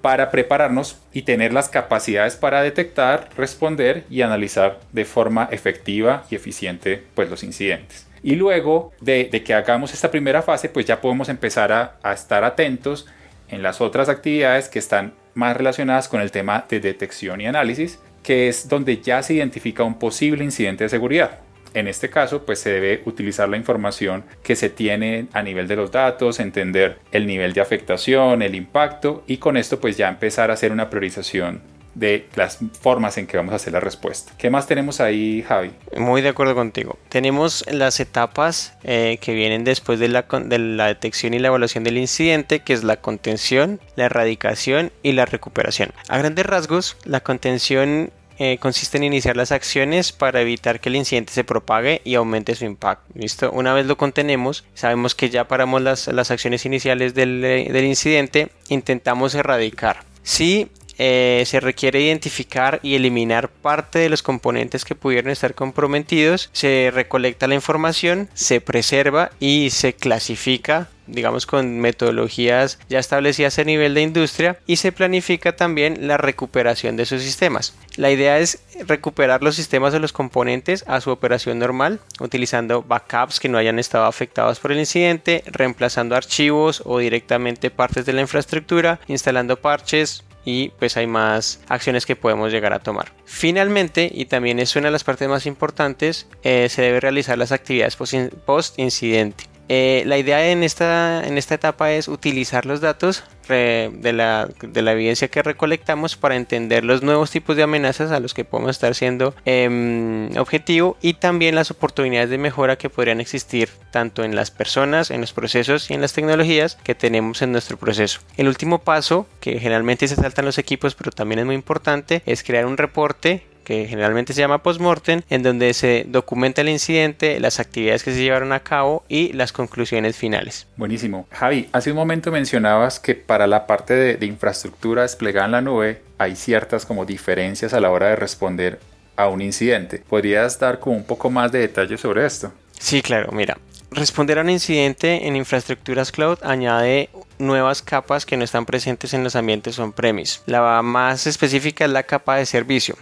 para 0.00 0.30
prepararnos 0.30 0.96
y 1.12 1.20
tener 1.20 1.52
las 1.52 1.68
capacidades 1.68 2.36
para 2.36 2.62
detectar, 2.62 3.28
responder 3.36 4.04
y 4.08 4.22
analizar 4.22 4.80
de 4.92 5.04
forma 5.04 5.50
efectiva 5.52 6.24
y 6.30 6.34
eficiente 6.34 7.04
pues, 7.14 7.28
los 7.28 7.42
incidentes. 7.42 8.06
Y 8.22 8.36
luego 8.36 8.94
de, 9.02 9.28
que 9.28 9.52
hagamos 9.52 9.92
esta 9.92 10.10
primera 10.10 10.40
fase, 10.40 10.70
pues 10.70 10.86
ya 10.86 11.02
podemos 11.02 11.28
empezar 11.28 11.72
a, 11.72 11.98
a 12.02 12.14
estar 12.14 12.42
atentos 12.42 13.06
en 13.50 13.62
las 13.62 13.82
otras 13.82 14.08
actividades 14.08 14.70
que 14.70 14.78
están 14.78 15.12
más 15.38 15.56
relacionadas 15.56 16.08
con 16.08 16.20
el 16.20 16.32
tema 16.32 16.66
de 16.68 16.80
detección 16.80 17.40
y 17.40 17.46
análisis, 17.46 18.00
que 18.24 18.48
es 18.48 18.68
donde 18.68 19.00
ya 19.00 19.22
se 19.22 19.34
identifica 19.34 19.84
un 19.84 19.96
posible 19.96 20.42
incidente 20.42 20.82
de 20.82 20.90
seguridad. 20.90 21.38
En 21.74 21.86
este 21.86 22.10
caso, 22.10 22.44
pues 22.44 22.58
se 22.58 22.72
debe 22.72 23.02
utilizar 23.04 23.48
la 23.48 23.56
información 23.56 24.24
que 24.42 24.56
se 24.56 24.68
tiene 24.68 25.28
a 25.32 25.42
nivel 25.42 25.68
de 25.68 25.76
los 25.76 25.92
datos, 25.92 26.40
entender 26.40 26.98
el 27.12 27.24
nivel 27.24 27.52
de 27.52 27.60
afectación, 27.60 28.42
el 28.42 28.56
impacto 28.56 29.22
y 29.28 29.36
con 29.36 29.56
esto 29.56 29.78
pues 29.78 29.96
ya 29.96 30.08
empezar 30.08 30.50
a 30.50 30.54
hacer 30.54 30.72
una 30.72 30.90
priorización 30.90 31.62
de 31.94 32.28
las 32.34 32.58
formas 32.80 33.18
en 33.18 33.26
que 33.26 33.36
vamos 33.36 33.52
a 33.52 33.56
hacer 33.56 33.72
la 33.72 33.80
respuesta. 33.80 34.32
¿Qué 34.38 34.50
más 34.50 34.66
tenemos 34.66 35.00
ahí, 35.00 35.42
Javi? 35.42 35.72
Muy 35.96 36.22
de 36.22 36.28
acuerdo 36.28 36.54
contigo. 36.54 36.98
Tenemos 37.08 37.64
las 37.70 38.00
etapas 38.00 38.74
eh, 38.84 39.18
que 39.20 39.34
vienen 39.34 39.64
después 39.64 39.98
de 39.98 40.08
la, 40.08 40.22
de 40.22 40.58
la 40.58 40.86
detección 40.86 41.34
y 41.34 41.38
la 41.38 41.48
evaluación 41.48 41.84
del 41.84 41.98
incidente, 41.98 42.60
que 42.60 42.72
es 42.72 42.84
la 42.84 42.96
contención, 42.96 43.80
la 43.96 44.06
erradicación 44.06 44.92
y 45.02 45.12
la 45.12 45.26
recuperación. 45.26 45.92
A 46.08 46.18
grandes 46.18 46.46
rasgos, 46.46 46.96
la 47.04 47.20
contención 47.20 48.12
eh, 48.40 48.58
consiste 48.58 48.96
en 48.98 49.02
iniciar 49.02 49.36
las 49.36 49.50
acciones 49.50 50.12
para 50.12 50.40
evitar 50.40 50.78
que 50.78 50.90
el 50.90 50.96
incidente 50.96 51.32
se 51.32 51.42
propague 51.42 52.00
y 52.04 52.14
aumente 52.14 52.54
su 52.54 52.64
impacto. 52.64 53.12
¿Listo? 53.14 53.50
Una 53.50 53.74
vez 53.74 53.86
lo 53.86 53.98
contenemos, 53.98 54.64
sabemos 54.74 55.16
que 55.16 55.28
ya 55.28 55.48
paramos 55.48 55.82
las, 55.82 56.06
las 56.06 56.30
acciones 56.30 56.64
iniciales 56.64 57.14
del, 57.14 57.40
del, 57.40 57.84
incidente, 57.84 58.50
intentamos 58.68 59.34
erradicar. 59.34 60.04
Si 60.22 60.68
eh, 60.98 61.44
se 61.46 61.60
requiere 61.60 62.00
identificar 62.00 62.80
y 62.82 62.94
eliminar 62.94 63.48
parte 63.48 63.98
de 64.00 64.08
los 64.08 64.22
componentes 64.22 64.84
que 64.84 64.94
pudieran 64.94 65.30
estar 65.30 65.54
comprometidos, 65.54 66.50
se 66.52 66.90
recolecta 66.92 67.46
la 67.46 67.54
información, 67.54 68.28
se 68.34 68.60
preserva 68.60 69.30
y 69.40 69.70
se 69.70 69.94
clasifica 69.94 70.88
digamos 71.08 71.46
con 71.46 71.80
metodologías 71.80 72.78
ya 72.88 72.98
establecidas 72.98 73.58
a 73.58 73.64
nivel 73.64 73.94
de 73.94 74.02
industria 74.02 74.58
y 74.66 74.76
se 74.76 74.92
planifica 74.92 75.56
también 75.56 76.06
la 76.06 76.16
recuperación 76.16 76.96
de 76.96 77.06
sus 77.06 77.22
sistemas. 77.22 77.74
La 77.96 78.10
idea 78.10 78.38
es 78.38 78.60
recuperar 78.86 79.42
los 79.42 79.56
sistemas 79.56 79.92
de 79.92 80.00
los 80.00 80.12
componentes 80.12 80.84
a 80.86 81.00
su 81.00 81.10
operación 81.10 81.58
normal 81.58 82.00
utilizando 82.20 82.82
backups 82.82 83.40
que 83.40 83.48
no 83.48 83.58
hayan 83.58 83.78
estado 83.78 84.04
afectados 84.04 84.60
por 84.60 84.70
el 84.70 84.78
incidente, 84.78 85.42
reemplazando 85.46 86.14
archivos 86.14 86.82
o 86.84 86.98
directamente 86.98 87.70
partes 87.70 88.06
de 88.06 88.12
la 88.12 88.20
infraestructura, 88.20 89.00
instalando 89.08 89.56
parches, 89.60 90.24
y 90.44 90.70
pues 90.70 90.96
hay 90.96 91.06
más 91.06 91.60
acciones 91.68 92.06
que 92.06 92.16
podemos 92.16 92.52
llegar 92.52 92.72
a 92.72 92.80
tomar. 92.80 93.12
Finalmente, 93.24 94.10
y 94.12 94.26
también 94.26 94.58
es 94.58 94.76
una 94.76 94.86
de 94.86 94.92
las 94.92 95.04
partes 95.04 95.28
más 95.28 95.46
importantes, 95.46 96.26
eh, 96.42 96.68
se 96.68 96.82
debe 96.82 97.00
realizar 97.00 97.36
las 97.38 97.52
actividades 97.52 97.96
post 97.96 98.78
incidente. 98.78 99.44
Eh, 99.68 100.02
la 100.06 100.18
idea 100.18 100.50
en 100.50 100.62
esta, 100.62 101.22
en 101.26 101.36
esta 101.38 101.54
etapa 101.54 101.92
es 101.92 102.08
utilizar 102.08 102.64
los 102.66 102.80
datos 102.80 103.24
de 103.48 104.12
la, 104.12 104.48
de 104.60 104.82
la, 104.82 104.92
evidencia 104.92 105.28
que 105.28 105.42
recolectamos 105.42 106.16
para 106.16 106.36
entender 106.36 106.84
los 106.84 107.02
nuevos 107.02 107.30
tipos 107.30 107.56
de 107.56 107.62
amenazas 107.62 108.10
a 108.10 108.20
los 108.20 108.34
que 108.34 108.44
podemos 108.44 108.72
estar 108.72 108.94
siendo 108.94 109.34
em, 109.46 110.36
objetivo 110.36 110.98
y 111.00 111.14
también 111.14 111.54
las 111.54 111.70
oportunidades 111.70 112.28
de 112.30 112.38
mejora 112.38 112.76
que 112.76 112.90
podrían 112.90 113.20
existir 113.20 113.70
tanto 113.90 114.22
en 114.22 114.36
las 114.36 114.50
personas, 114.50 115.10
en 115.10 115.22
los 115.22 115.32
procesos 115.32 115.90
y 115.90 115.94
en 115.94 116.02
las 116.02 116.12
tecnologías 116.12 116.76
que 116.82 116.94
tenemos 116.94 117.40
en 117.42 117.52
nuestro 117.52 117.78
proceso. 117.78 118.20
El 118.36 118.48
último 118.48 118.80
paso, 118.80 119.26
que 119.40 119.58
generalmente 119.58 120.08
se 120.08 120.16
saltan 120.16 120.44
los 120.44 120.58
equipos 120.58 120.94
pero 120.94 121.10
también 121.10 121.40
es 121.40 121.46
muy 121.46 121.54
importante, 121.54 122.22
es 122.26 122.42
crear 122.42 122.66
un 122.66 122.76
reporte 122.76 123.46
que 123.68 123.86
generalmente 123.86 124.32
se 124.32 124.40
llama 124.40 124.62
postmortem, 124.62 125.20
en 125.28 125.42
donde 125.42 125.74
se 125.74 126.06
documenta 126.08 126.62
el 126.62 126.70
incidente, 126.70 127.38
las 127.38 127.60
actividades 127.60 128.02
que 128.02 128.14
se 128.14 128.22
llevaron 128.22 128.54
a 128.54 128.60
cabo 128.60 129.04
y 129.10 129.34
las 129.34 129.52
conclusiones 129.52 130.16
finales. 130.16 130.66
Buenísimo. 130.78 131.28
Javi, 131.32 131.68
hace 131.72 131.90
un 131.90 131.98
momento 131.98 132.32
mencionabas 132.32 132.98
que 132.98 133.14
para 133.14 133.46
la 133.46 133.66
parte 133.66 133.92
de, 133.92 134.24
infraestructura 134.24 135.02
desplegada 135.02 135.44
en 135.44 135.52
la 135.52 135.60
nube 135.60 136.00
hay 136.16 136.34
ciertas 136.34 136.86
como 136.86 137.04
diferencias 137.04 137.74
a 137.74 137.80
la 137.80 137.90
hora 137.90 138.08
de 138.08 138.16
responder 138.16 138.80
a 139.16 139.28
un 139.28 139.42
incidente. 139.42 140.02
¿Podrías 140.08 140.58
dar 140.58 140.80
como 140.80 140.96
un 140.96 141.04
poco 141.04 141.28
más 141.28 141.52
de 141.52 141.58
detalles 141.58 142.00
sobre 142.00 142.24
esto? 142.24 142.50
Sí, 142.78 143.02
claro, 143.02 143.32
mira. 143.32 143.58
Responder 143.90 144.38
a 144.38 144.42
un 144.42 144.50
incidente 144.50 145.26
en 145.26 145.36
infraestructuras 145.36 146.10
cloud 146.10 146.38
añade 146.42 147.10
nuevas 147.38 147.82
capas 147.82 148.24
que 148.24 148.38
no 148.38 148.44
están 148.44 148.64
presentes 148.64 149.12
en 149.12 149.24
los 149.24 149.36
ambientes 149.36 149.78
on-premise. 149.78 150.40
La 150.46 150.80
más 150.80 151.26
específica 151.26 151.84
es 151.84 151.90
la 151.90 152.04
capa 152.04 152.36
de 152.36 152.46
servicio 152.46 152.96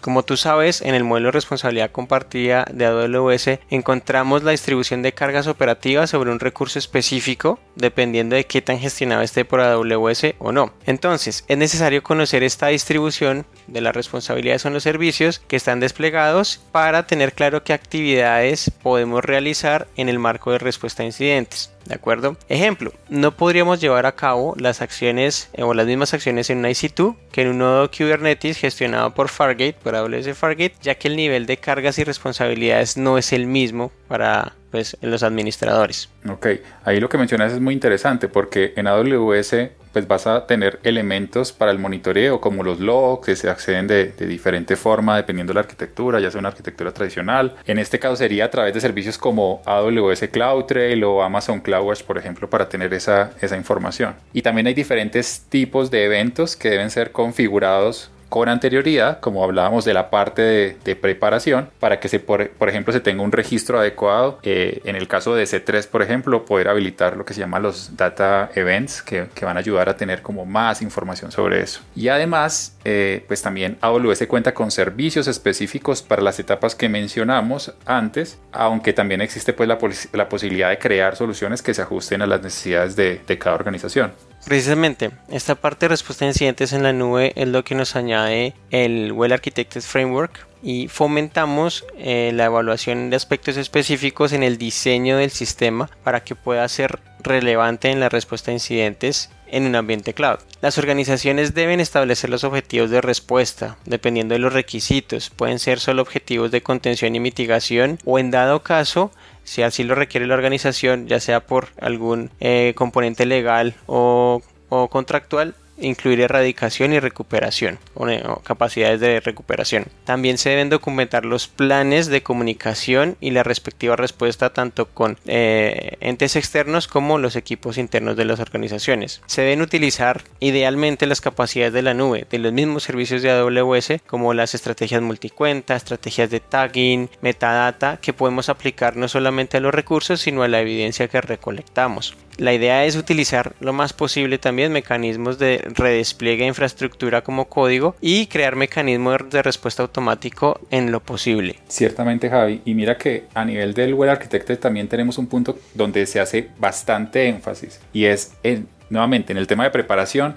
Como 0.00 0.22
tú 0.22 0.36
sabes, 0.36 0.80
en 0.80 0.94
el 0.94 1.04
modelo 1.04 1.28
de 1.28 1.32
responsabilidad 1.32 1.90
compartida 1.90 2.64
de 2.72 2.86
AWS 2.86 3.58
encontramos 3.70 4.44
la 4.44 4.52
distribución 4.52 5.02
de 5.02 5.12
cargas 5.12 5.48
operativas 5.48 6.10
sobre 6.10 6.30
un 6.30 6.38
recurso 6.38 6.78
específico 6.78 7.58
dependiendo 7.74 8.36
de 8.36 8.46
qué 8.46 8.62
tan 8.62 8.78
gestionado 8.78 9.22
esté 9.22 9.44
por 9.44 9.60
AWS 9.60 10.34
o 10.38 10.52
no. 10.52 10.72
Entonces, 10.86 11.44
es 11.48 11.58
necesario 11.58 12.02
conocer 12.02 12.42
esta 12.42 12.68
distribución 12.68 13.44
de 13.66 13.80
las 13.80 13.94
responsabilidades 13.94 14.64
en 14.64 14.74
los 14.74 14.84
servicios 14.84 15.40
que 15.40 15.56
están 15.56 15.80
desplegados 15.80 16.60
para 16.72 17.06
tener 17.06 17.32
claro 17.32 17.64
qué 17.64 17.72
actividades 17.72 18.70
podemos 18.82 19.24
realizar 19.24 19.88
en 19.96 20.08
el 20.08 20.18
marco 20.18 20.52
de 20.52 20.58
respuesta 20.58 21.02
a 21.02 21.06
incidentes. 21.06 21.72
¿De 21.88 21.94
acuerdo? 21.94 22.36
Ejemplo, 22.50 22.92
no 23.08 23.34
podríamos 23.34 23.80
llevar 23.80 24.04
a 24.04 24.14
cabo 24.14 24.54
las 24.58 24.82
acciones 24.82 25.48
eh, 25.54 25.62
o 25.62 25.72
las 25.72 25.86
mismas 25.86 26.12
acciones 26.12 26.50
en 26.50 26.58
un 26.58 26.66
IC2 26.66 27.16
que 27.32 27.40
en 27.40 27.48
un 27.48 27.58
nodo 27.58 27.90
Kubernetes 27.90 28.58
gestionado 28.58 29.14
por 29.14 29.30
Fargate, 29.30 29.72
por 29.82 29.96
AWS 29.96 30.36
Fargate, 30.36 30.74
ya 30.82 30.96
que 30.96 31.08
el 31.08 31.16
nivel 31.16 31.46
de 31.46 31.56
cargas 31.56 31.98
y 31.98 32.04
responsabilidades 32.04 32.98
no 32.98 33.16
es 33.16 33.32
el 33.32 33.46
mismo 33.46 33.90
para 34.06 34.57
pues, 34.70 34.96
los 35.00 35.22
administradores. 35.22 36.08
Ok, 36.28 36.46
ahí 36.84 37.00
lo 37.00 37.08
que 37.08 37.18
mencionas 37.18 37.52
es 37.52 37.60
muy 37.60 37.74
interesante 37.74 38.28
porque 38.28 38.72
en 38.76 38.86
AWS 38.86 39.54
pues 39.92 40.06
vas 40.06 40.26
a 40.26 40.46
tener 40.46 40.78
elementos 40.82 41.52
para 41.52 41.70
el 41.70 41.78
monitoreo 41.78 42.40
como 42.40 42.62
los 42.62 42.80
logs 42.80 43.26
que 43.26 43.36
se 43.36 43.48
acceden 43.48 43.86
de, 43.86 44.12
diferente 44.26 44.76
forma 44.76 45.16
dependiendo 45.16 45.52
de 45.52 45.54
la 45.54 45.60
arquitectura, 45.60 46.20
ya 46.20 46.30
sea 46.30 46.38
una 46.38 46.50
arquitectura 46.50 46.92
tradicional. 46.92 47.56
En 47.66 47.78
este 47.78 47.98
caso 47.98 48.16
sería 48.16 48.46
a 48.46 48.50
través 48.50 48.74
de 48.74 48.80
servicios 48.80 49.18
como 49.18 49.62
AWS 49.64 50.28
CloudTrail 50.30 51.02
o 51.04 51.22
Amazon 51.22 51.60
CloudWatch, 51.60 52.02
por 52.02 52.18
ejemplo, 52.18 52.48
para 52.48 52.68
tener 52.68 52.92
esa, 52.94 53.32
esa 53.40 53.56
información. 53.56 54.14
Y 54.32 54.42
también 54.42 54.66
hay 54.66 54.74
diferentes 54.74 55.46
tipos 55.48 55.90
de 55.90 56.04
eventos 56.04 56.56
que 56.56 56.70
deben 56.70 56.90
ser 56.90 57.12
configurados 57.12 58.10
con 58.28 58.48
anterioridad, 58.48 59.20
como 59.20 59.42
hablábamos 59.42 59.84
de 59.84 59.94
la 59.94 60.10
parte 60.10 60.76
de, 60.84 60.96
preparación, 60.96 61.70
para 61.80 62.00
que 62.00 62.08
se, 62.08 62.20
por, 62.20 62.50
ejemplo 62.68 62.92
se 62.92 63.00
tenga 63.00 63.22
un 63.22 63.32
registro 63.32 63.78
adecuado. 63.78 64.38
Eh, 64.42 64.80
en 64.84 64.96
el 64.96 65.08
caso 65.08 65.34
de 65.34 65.44
C3, 65.44 65.86
por 65.88 66.02
ejemplo, 66.02 66.44
poder 66.44 66.68
habilitar 66.68 67.16
lo 67.16 67.24
que 67.24 67.34
se 67.34 67.40
llama 67.40 67.58
los 67.58 67.96
data 67.96 68.50
events, 68.54 69.02
que, 69.02 69.28
van 69.40 69.56
a 69.56 69.60
ayudar 69.60 69.88
a 69.88 69.96
tener 69.96 70.20
como 70.20 70.44
más 70.44 70.82
información 70.82 71.32
sobre 71.32 71.62
eso. 71.62 71.80
Y 71.96 72.08
además, 72.08 72.76
eh, 72.84 73.24
pues 73.26 73.40
también 73.40 73.78
AWS 73.80 74.26
cuenta 74.26 74.52
con 74.52 74.70
servicios 74.70 75.26
específicos 75.26 76.02
para 76.02 76.20
las 76.20 76.38
etapas 76.38 76.74
que 76.74 76.88
mencionamos 76.88 77.72
antes, 77.86 78.38
aunque 78.52 78.92
también 78.92 79.22
existe 79.22 79.54
pues 79.54 79.68
la, 80.12 80.28
posibilidad 80.28 80.68
de 80.68 80.78
crear 80.78 81.16
soluciones 81.16 81.62
que 81.62 81.72
se 81.72 81.80
ajusten 81.80 82.20
a 82.20 82.26
las 82.26 82.42
necesidades 82.42 82.94
de, 82.94 83.20
de 83.26 83.38
cada 83.38 83.56
organización. 83.56 84.12
Precisamente, 84.48 85.10
esta 85.30 85.56
parte 85.56 85.84
de 85.84 85.90
respuesta 85.90 86.24
a 86.24 86.28
incidentes 86.28 86.72
en 86.72 86.82
la 86.82 86.94
nube 86.94 87.34
es 87.36 87.46
lo 87.46 87.64
que 87.64 87.74
nos 87.74 87.96
añade 87.96 88.54
el 88.70 89.12
Well 89.12 89.34
Architected 89.34 89.82
Framework 89.82 90.46
y 90.62 90.88
fomentamos 90.88 91.84
eh, 91.98 92.30
la 92.32 92.46
evaluación 92.46 93.10
de 93.10 93.16
aspectos 93.16 93.58
específicos 93.58 94.32
en 94.32 94.42
el 94.42 94.56
diseño 94.56 95.18
del 95.18 95.32
sistema 95.32 95.90
para 96.02 96.24
que 96.24 96.34
pueda 96.34 96.66
ser 96.68 96.98
relevante 97.22 97.90
en 97.90 98.00
la 98.00 98.08
respuesta 98.08 98.50
a 98.50 98.54
incidentes 98.54 99.28
en 99.50 99.66
un 99.66 99.76
ambiente 99.76 100.14
cloud. 100.14 100.38
Las 100.60 100.78
organizaciones 100.78 101.54
deben 101.54 101.80
establecer 101.80 102.30
los 102.30 102.44
objetivos 102.44 102.90
de 102.90 103.00
respuesta 103.00 103.76
dependiendo 103.84 104.34
de 104.34 104.38
los 104.40 104.52
requisitos. 104.52 105.30
Pueden 105.30 105.58
ser 105.58 105.80
solo 105.80 106.02
objetivos 106.02 106.50
de 106.50 106.62
contención 106.62 107.14
y 107.14 107.20
mitigación 107.20 107.98
o 108.04 108.18
en 108.18 108.30
dado 108.30 108.62
caso 108.62 109.10
si 109.44 109.62
así 109.62 109.82
lo 109.82 109.94
requiere 109.94 110.26
la 110.26 110.34
organización, 110.34 111.06
ya 111.06 111.20
sea 111.20 111.40
por 111.40 111.68
algún 111.80 112.30
eh, 112.38 112.74
componente 112.76 113.24
legal 113.24 113.74
o, 113.86 114.42
o 114.68 114.88
contractual, 114.88 115.54
incluir 115.80 116.20
erradicación 116.20 116.92
y 116.92 117.00
recuperación 117.00 117.78
o, 117.94 118.06
capacidades 118.42 119.00
de 119.00 119.20
recuperación. 119.20 119.86
También 120.04 120.38
se 120.38 120.50
deben 120.50 120.70
documentar 120.70 121.24
los 121.24 121.48
planes 121.48 122.06
de 122.06 122.22
comunicación 122.22 123.16
y 123.20 123.30
la 123.30 123.42
respectiva 123.42 123.96
respuesta 123.96 124.52
tanto 124.52 124.86
con 124.86 125.18
eh, 125.26 125.96
entes 126.00 126.36
externos 126.36 126.88
como 126.88 127.18
los 127.18 127.36
equipos 127.36 127.78
internos 127.78 128.16
de 128.16 128.24
las 128.24 128.40
organizaciones. 128.40 129.22
Se 129.26 129.42
deben 129.42 129.62
utilizar 129.62 130.22
idealmente 130.40 131.06
las 131.06 131.20
capacidades 131.20 131.72
de 131.72 131.82
la 131.82 131.94
nube 131.94 132.26
de 132.30 132.38
los 132.38 132.52
mismos 132.52 132.84
servicios 132.84 133.22
de 133.22 133.30
AWS 133.30 134.02
como 134.06 134.34
las 134.34 134.54
estrategias 134.54 135.02
multicuenta, 135.02 135.76
estrategias 135.76 136.30
de 136.30 136.40
tagging, 136.40 137.10
metadata 137.20 137.98
que 138.00 138.12
podemos 138.12 138.48
aplicar 138.48 138.96
no 138.96 139.08
solamente 139.08 139.56
a 139.56 139.60
los 139.60 139.74
recursos 139.74 140.20
sino 140.20 140.42
a 140.42 140.48
la 140.48 140.60
evidencia 140.60 141.08
que 141.08 141.20
recolectamos. 141.20 142.16
La 142.38 142.54
idea 142.54 142.84
es 142.84 142.94
utilizar 142.94 143.54
lo 143.58 143.72
más 143.72 143.92
posible 143.92 144.38
también 144.38 144.72
mecanismos 144.72 145.40
de 145.40 145.58
redespliegue 145.74 146.44
de 146.44 146.48
infraestructura 146.48 147.22
como 147.22 147.46
código 147.46 147.96
y 148.00 148.28
crear 148.28 148.54
mecanismos 148.54 149.28
de 149.28 149.42
respuesta 149.42 149.82
automático 149.82 150.60
en 150.70 150.92
lo 150.92 151.00
posible. 151.00 151.56
Ciertamente 151.66 152.30
Javi, 152.30 152.62
y 152.64 152.74
mira 152.74 152.96
que 152.96 153.24
a 153.34 153.44
nivel 153.44 153.74
del 153.74 153.92
Web 153.92 154.10
Architecture 154.10 154.56
también 154.56 154.86
tenemos 154.86 155.18
un 155.18 155.26
punto 155.26 155.58
donde 155.74 156.06
se 156.06 156.20
hace 156.20 156.50
bastante 156.58 157.26
énfasis 157.26 157.80
y 157.92 158.04
es 158.04 158.34
en, 158.44 158.68
nuevamente 158.88 159.32
en 159.32 159.38
el 159.38 159.48
tema 159.48 159.64
de 159.64 159.70
preparación 159.70 160.36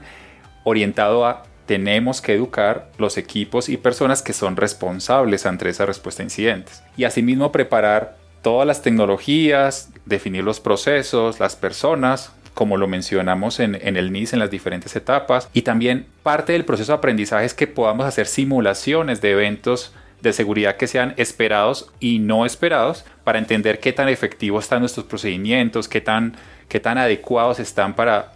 orientado 0.63 1.27
a 1.27 1.43
tenemos 1.67 2.19
que 2.19 2.33
educar 2.33 2.89
los 2.97 3.17
equipos 3.19 3.69
y 3.69 3.77
personas 3.77 4.23
que 4.23 4.33
son 4.33 4.57
responsables 4.57 5.45
ante 5.45 5.69
esa 5.69 5.85
respuesta 5.85 6.23
a 6.23 6.25
incidentes 6.25 6.83
y 6.97 7.03
asimismo 7.03 7.51
preparar 7.51 8.17
todas 8.41 8.67
las 8.67 8.81
tecnologías, 8.81 9.89
definir 10.05 10.43
los 10.43 10.59
procesos, 10.59 11.39
las 11.39 11.55
personas, 11.55 12.31
como 12.53 12.77
lo 12.77 12.87
mencionamos 12.87 13.59
en, 13.59 13.75
el 13.75 14.11
NIS 14.11 14.33
en 14.33 14.39
las 14.39 14.51
diferentes 14.51 14.95
etapas. 14.95 15.49
Y 15.53 15.61
también 15.61 16.05
parte 16.23 16.53
del 16.53 16.65
proceso 16.65 16.91
de 16.91 16.97
aprendizaje 16.97 17.45
es 17.45 17.53
que 17.53 17.67
podamos 17.67 18.05
hacer 18.05 18.27
simulaciones 18.27 19.21
de 19.21 19.31
eventos 19.31 19.93
de 20.21 20.33
seguridad 20.33 20.75
que 20.75 20.87
sean 20.87 21.13
esperados 21.17 21.91
y 21.99 22.19
no 22.19 22.45
esperados 22.45 23.05
para 23.23 23.39
entender 23.39 23.79
qué 23.79 23.91
tan 23.91 24.07
efectivos 24.07 24.65
están 24.65 24.81
nuestros 24.81 25.05
procedimientos, 25.07 25.87
qué 25.87 26.01
tan, 26.01 26.35
qué 26.67 26.79
tan 26.79 26.97
adecuados 26.97 27.59
están 27.59 27.95
para 27.95 28.31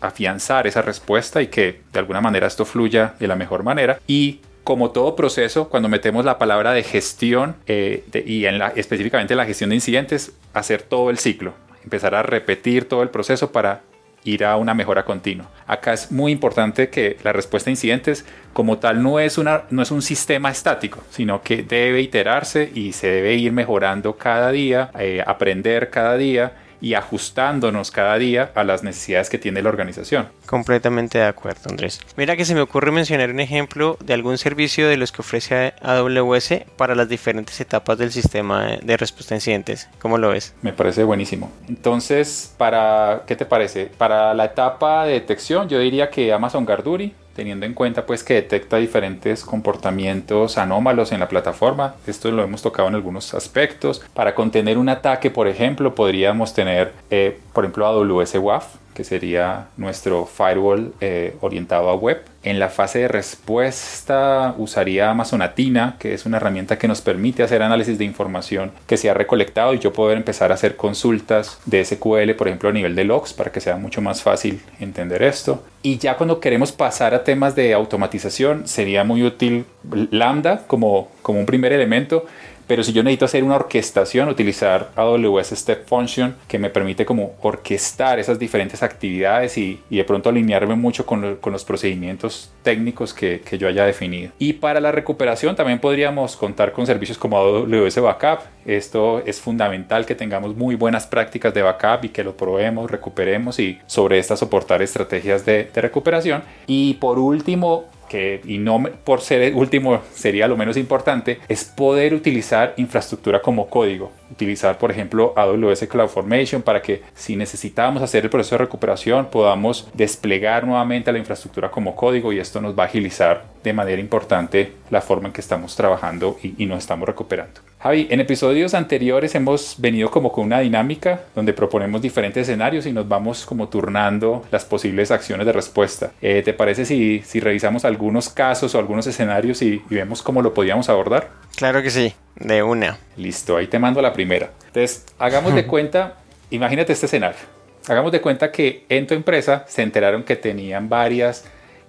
afianzar 0.00 0.66
esa 0.66 0.80
respuesta 0.80 1.42
y 1.42 1.48
que 1.48 1.82
de 1.92 1.98
alguna 1.98 2.22
manera 2.22 2.46
esto 2.46 2.64
fluya 2.64 3.14
de 3.18 3.28
la 3.28 3.36
mejor 3.36 3.62
manera. 3.62 3.98
Y 4.06 4.40
como 4.64 4.90
todo 4.90 5.16
proceso, 5.16 5.68
cuando 5.68 5.88
metemos 5.88 6.24
la 6.24 6.38
palabra 6.38 6.72
de 6.72 6.82
gestión 6.82 7.56
eh, 7.66 8.04
y 8.26 8.44
específicamente 8.76 9.34
la 9.34 9.46
gestión 9.46 9.70
de 9.70 9.76
incidentes, 9.76 10.32
hacer 10.54 10.82
todo 10.82 11.10
el 11.10 11.18
ciclo, 11.18 11.54
empezar 11.82 12.14
a 12.14 12.22
repetir 12.22 12.88
todo 12.88 13.02
el 13.02 13.08
proceso 13.08 13.52
para 13.52 13.82
ir 14.24 14.44
a 14.44 14.56
una 14.56 14.74
mejora 14.74 15.04
continua. 15.04 15.48
Acá 15.66 15.92
es 15.92 16.12
muy 16.12 16.32
importante 16.32 16.90
que 16.90 17.16
la 17.22 17.32
respuesta 17.32 17.70
a 17.70 17.72
incidentes 17.72 18.26
como 18.52 18.78
tal 18.78 19.02
no 19.02 19.18
es, 19.18 19.38
una, 19.38 19.62
no 19.70 19.82
es 19.82 19.90
un 19.90 20.02
sistema 20.02 20.50
estático, 20.50 21.02
sino 21.10 21.42
que 21.42 21.62
debe 21.62 22.00
iterarse 22.02 22.70
y 22.74 22.92
se 22.92 23.08
debe 23.08 23.34
ir 23.34 23.52
mejorando 23.52 24.16
cada 24.16 24.50
día, 24.50 24.90
eh, 24.98 25.22
aprender 25.26 25.90
cada 25.90 26.16
día 26.16 26.52
y 26.80 26.94
ajustándonos 26.94 27.90
cada 27.90 28.16
día 28.18 28.50
a 28.54 28.64
las 28.64 28.82
necesidades 28.82 29.30
que 29.30 29.38
tiene 29.38 29.62
la 29.62 29.68
organización. 29.68 30.28
Completamente 30.46 31.18
de 31.18 31.24
acuerdo, 31.24 31.70
Andrés. 31.70 32.00
Mira 32.16 32.36
que 32.36 32.44
se 32.44 32.54
me 32.54 32.60
ocurre 32.60 32.90
mencionar 32.90 33.30
un 33.30 33.40
ejemplo 33.40 33.96
de 34.04 34.14
algún 34.14 34.38
servicio 34.38 34.88
de 34.88 34.96
los 34.96 35.12
que 35.12 35.22
ofrece 35.22 35.74
AWS 35.82 36.64
para 36.76 36.94
las 36.94 37.08
diferentes 37.08 37.60
etapas 37.60 37.98
del 37.98 38.12
sistema 38.12 38.78
de 38.82 38.96
respuesta 38.96 39.34
a 39.34 39.36
incidentes. 39.36 39.88
¿Cómo 40.00 40.18
lo 40.18 40.30
ves? 40.30 40.54
Me 40.62 40.72
parece 40.72 41.04
buenísimo. 41.04 41.50
Entonces, 41.68 42.54
para 42.56 43.22
¿qué 43.26 43.36
te 43.36 43.44
parece? 43.44 43.86
Para 43.86 44.34
la 44.34 44.46
etapa 44.46 45.04
de 45.04 45.12
detección, 45.12 45.68
yo 45.68 45.78
diría 45.78 46.10
que 46.10 46.32
Amazon 46.32 46.64
Garduri 46.64 47.14
teniendo 47.34 47.66
en 47.66 47.74
cuenta 47.74 48.06
pues 48.06 48.24
que 48.24 48.34
detecta 48.34 48.76
diferentes 48.76 49.44
comportamientos 49.44 50.58
anómalos 50.58 51.12
en 51.12 51.20
la 51.20 51.28
plataforma. 51.28 51.94
Esto 52.06 52.30
lo 52.30 52.42
hemos 52.42 52.62
tocado 52.62 52.88
en 52.88 52.94
algunos 52.94 53.34
aspectos. 53.34 54.02
Para 54.14 54.34
contener 54.34 54.78
un 54.78 54.88
ataque, 54.88 55.30
por 55.30 55.48
ejemplo, 55.48 55.94
podríamos 55.94 56.54
tener, 56.54 56.92
eh, 57.10 57.38
por 57.52 57.64
ejemplo, 57.64 57.86
AWS 57.86 58.34
WAF, 58.36 58.79
que 59.00 59.04
sería 59.04 59.68
nuestro 59.78 60.26
firewall 60.26 60.92
eh, 61.00 61.34
orientado 61.40 61.88
a 61.88 61.94
web. 61.94 62.22
En 62.42 62.58
la 62.58 62.68
fase 62.68 62.98
de 62.98 63.08
respuesta 63.08 64.54
usaría 64.58 65.08
Amazon 65.08 65.40
Athena, 65.40 65.96
que 65.98 66.12
es 66.12 66.26
una 66.26 66.36
herramienta 66.36 66.78
que 66.78 66.86
nos 66.86 67.00
permite 67.00 67.42
hacer 67.42 67.62
análisis 67.62 67.96
de 67.96 68.04
información 68.04 68.72
que 68.86 68.98
se 68.98 69.08
ha 69.08 69.14
recolectado 69.14 69.72
y 69.72 69.78
yo 69.78 69.94
poder 69.94 70.18
empezar 70.18 70.50
a 70.50 70.54
hacer 70.54 70.76
consultas 70.76 71.58
de 71.64 71.82
SQL, 71.82 72.32
por 72.36 72.48
ejemplo, 72.48 72.68
a 72.68 72.72
nivel 72.72 72.94
de 72.94 73.04
logs, 73.04 73.32
para 73.32 73.50
que 73.50 73.62
sea 73.62 73.76
mucho 73.76 74.02
más 74.02 74.22
fácil 74.22 74.60
entender 74.80 75.22
esto. 75.22 75.62
Y 75.82 75.96
ya 75.96 76.18
cuando 76.18 76.40
queremos 76.40 76.70
pasar 76.72 77.14
a 77.14 77.24
temas 77.24 77.56
de 77.56 77.72
automatización, 77.72 78.68
sería 78.68 79.02
muy 79.02 79.22
útil 79.22 79.64
Lambda 80.10 80.64
como, 80.66 81.08
como 81.22 81.40
un 81.40 81.46
primer 81.46 81.72
elemento 81.72 82.26
pero 82.70 82.84
si 82.84 82.92
yo 82.92 83.02
necesito 83.02 83.24
hacer 83.24 83.42
una 83.42 83.56
orquestación, 83.56 84.28
utilizar 84.28 84.92
AWS 84.94 85.48
Step 85.56 85.88
Function 85.88 86.36
que 86.46 86.56
me 86.56 86.70
permite 86.70 87.04
como 87.04 87.32
orquestar 87.42 88.20
esas 88.20 88.38
diferentes 88.38 88.84
actividades 88.84 89.58
y, 89.58 89.80
de 89.90 90.04
pronto 90.04 90.28
alinearme 90.28 90.76
mucho 90.76 91.04
con, 91.04 91.40
los 91.44 91.64
procedimientos 91.64 92.52
técnicos 92.62 93.12
que, 93.12 93.42
yo 93.58 93.66
haya 93.66 93.84
definido. 93.84 94.30
Y 94.38 94.52
para 94.52 94.78
la 94.78 94.92
recuperación 94.92 95.56
también 95.56 95.80
podríamos 95.80 96.36
contar 96.36 96.70
con 96.70 96.86
servicios 96.86 97.18
como 97.18 97.38
AWS 97.38 98.02
Backup. 98.02 98.44
Esto 98.64 99.20
es 99.26 99.40
fundamental 99.40 100.06
que 100.06 100.14
tengamos 100.14 100.54
muy 100.54 100.76
buenas 100.76 101.08
prácticas 101.08 101.52
de 101.52 101.62
backup 101.62 102.04
y 102.04 102.10
que 102.10 102.22
lo 102.22 102.36
probemos, 102.36 102.88
recuperemos 102.88 103.58
y 103.58 103.80
sobre 103.88 104.20
estas 104.20 104.38
soportar 104.38 104.80
estrategias 104.80 105.44
de 105.44 105.68
recuperación. 105.74 106.44
Y 106.68 106.94
por 106.94 107.18
último, 107.18 107.86
que, 108.10 108.40
y 108.44 108.58
no 108.58 108.82
por 109.04 109.20
ser 109.20 109.40
el 109.40 109.54
último 109.54 110.00
sería 110.12 110.48
lo 110.48 110.56
menos 110.56 110.76
importante, 110.76 111.38
es 111.48 111.64
poder 111.64 112.12
utilizar 112.12 112.74
infraestructura 112.76 113.40
como 113.40 113.70
código. 113.70 114.10
Utilizar, 114.32 114.78
por 114.78 114.90
ejemplo, 114.90 115.32
AWS 115.36 115.86
CloudFormation 115.86 116.62
para 116.62 116.82
que 116.82 117.02
si 117.14 117.36
necesitábamos 117.36 118.02
hacer 118.02 118.24
el 118.24 118.30
proceso 118.30 118.56
de 118.56 118.64
recuperación 118.64 119.26
podamos 119.30 119.88
desplegar 119.94 120.66
nuevamente 120.66 121.12
la 121.12 121.18
infraestructura 121.18 121.70
como 121.70 121.94
código 121.94 122.32
y 122.32 122.40
esto 122.40 122.60
nos 122.60 122.76
va 122.76 122.82
a 122.82 122.86
agilizar 122.86 123.44
de 123.62 123.72
manera 123.72 124.00
importante 124.00 124.72
la 124.90 125.00
forma 125.00 125.28
en 125.28 125.32
que 125.32 125.40
estamos 125.40 125.76
trabajando 125.76 126.36
y, 126.42 126.60
y 126.62 126.66
nos 126.66 126.78
estamos 126.78 127.06
recuperando. 127.06 127.69
Javi, 127.82 128.08
en 128.10 128.20
episodios 128.20 128.74
anteriores 128.74 129.34
hemos 129.34 129.76
venido 129.78 130.10
como 130.10 130.30
con 130.30 130.44
una 130.44 130.60
dinámica 130.60 131.22
donde 131.34 131.54
proponemos 131.54 132.02
diferentes 132.02 132.42
escenarios 132.42 132.84
y 132.84 132.92
nos 132.92 133.08
vamos 133.08 133.46
como 133.46 133.70
turnando 133.70 134.44
las 134.50 134.66
posibles 134.66 135.10
acciones 135.10 135.46
de 135.46 135.52
respuesta. 135.52 136.12
Eh, 136.20 136.42
¿Te 136.44 136.52
parece 136.52 136.84
si, 136.84 137.22
si 137.24 137.40
revisamos 137.40 137.86
algunos 137.86 138.28
casos 138.28 138.74
o 138.74 138.78
algunos 138.78 139.06
escenarios 139.06 139.62
y, 139.62 139.82
y 139.88 139.94
vemos 139.94 140.20
cómo 140.20 140.42
lo 140.42 140.52
podíamos 140.52 140.90
abordar? 140.90 141.30
Claro 141.56 141.82
que 141.82 141.88
sí, 141.88 142.12
de 142.36 142.62
una. 142.62 142.98
Listo, 143.16 143.56
ahí 143.56 143.66
te 143.66 143.78
mando 143.78 144.02
la 144.02 144.12
primera. 144.12 144.50
Entonces, 144.66 145.06
hagamos 145.18 145.54
de 145.54 145.66
cuenta, 145.66 146.16
imagínate 146.50 146.92
este 146.92 147.06
escenario. 147.06 147.40
Hagamos 147.88 148.12
de 148.12 148.20
cuenta 148.20 148.52
que 148.52 148.84
en 148.90 149.06
tu 149.06 149.14
empresa 149.14 149.64
se 149.66 149.80
enteraron 149.80 150.24
que 150.24 150.36
tenían 150.36 150.90
varias 150.90 151.46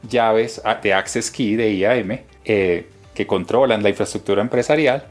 llaves 0.07 0.61
de 0.81 0.93
Access 0.93 1.29
Key 1.29 1.57
de 1.57 1.73
IAM 1.73 2.19
eh, 2.45 2.87
que 3.13 3.27
controlan 3.27 3.83
la 3.83 3.89
infraestructura 3.89 4.41
empresarial 4.41 5.03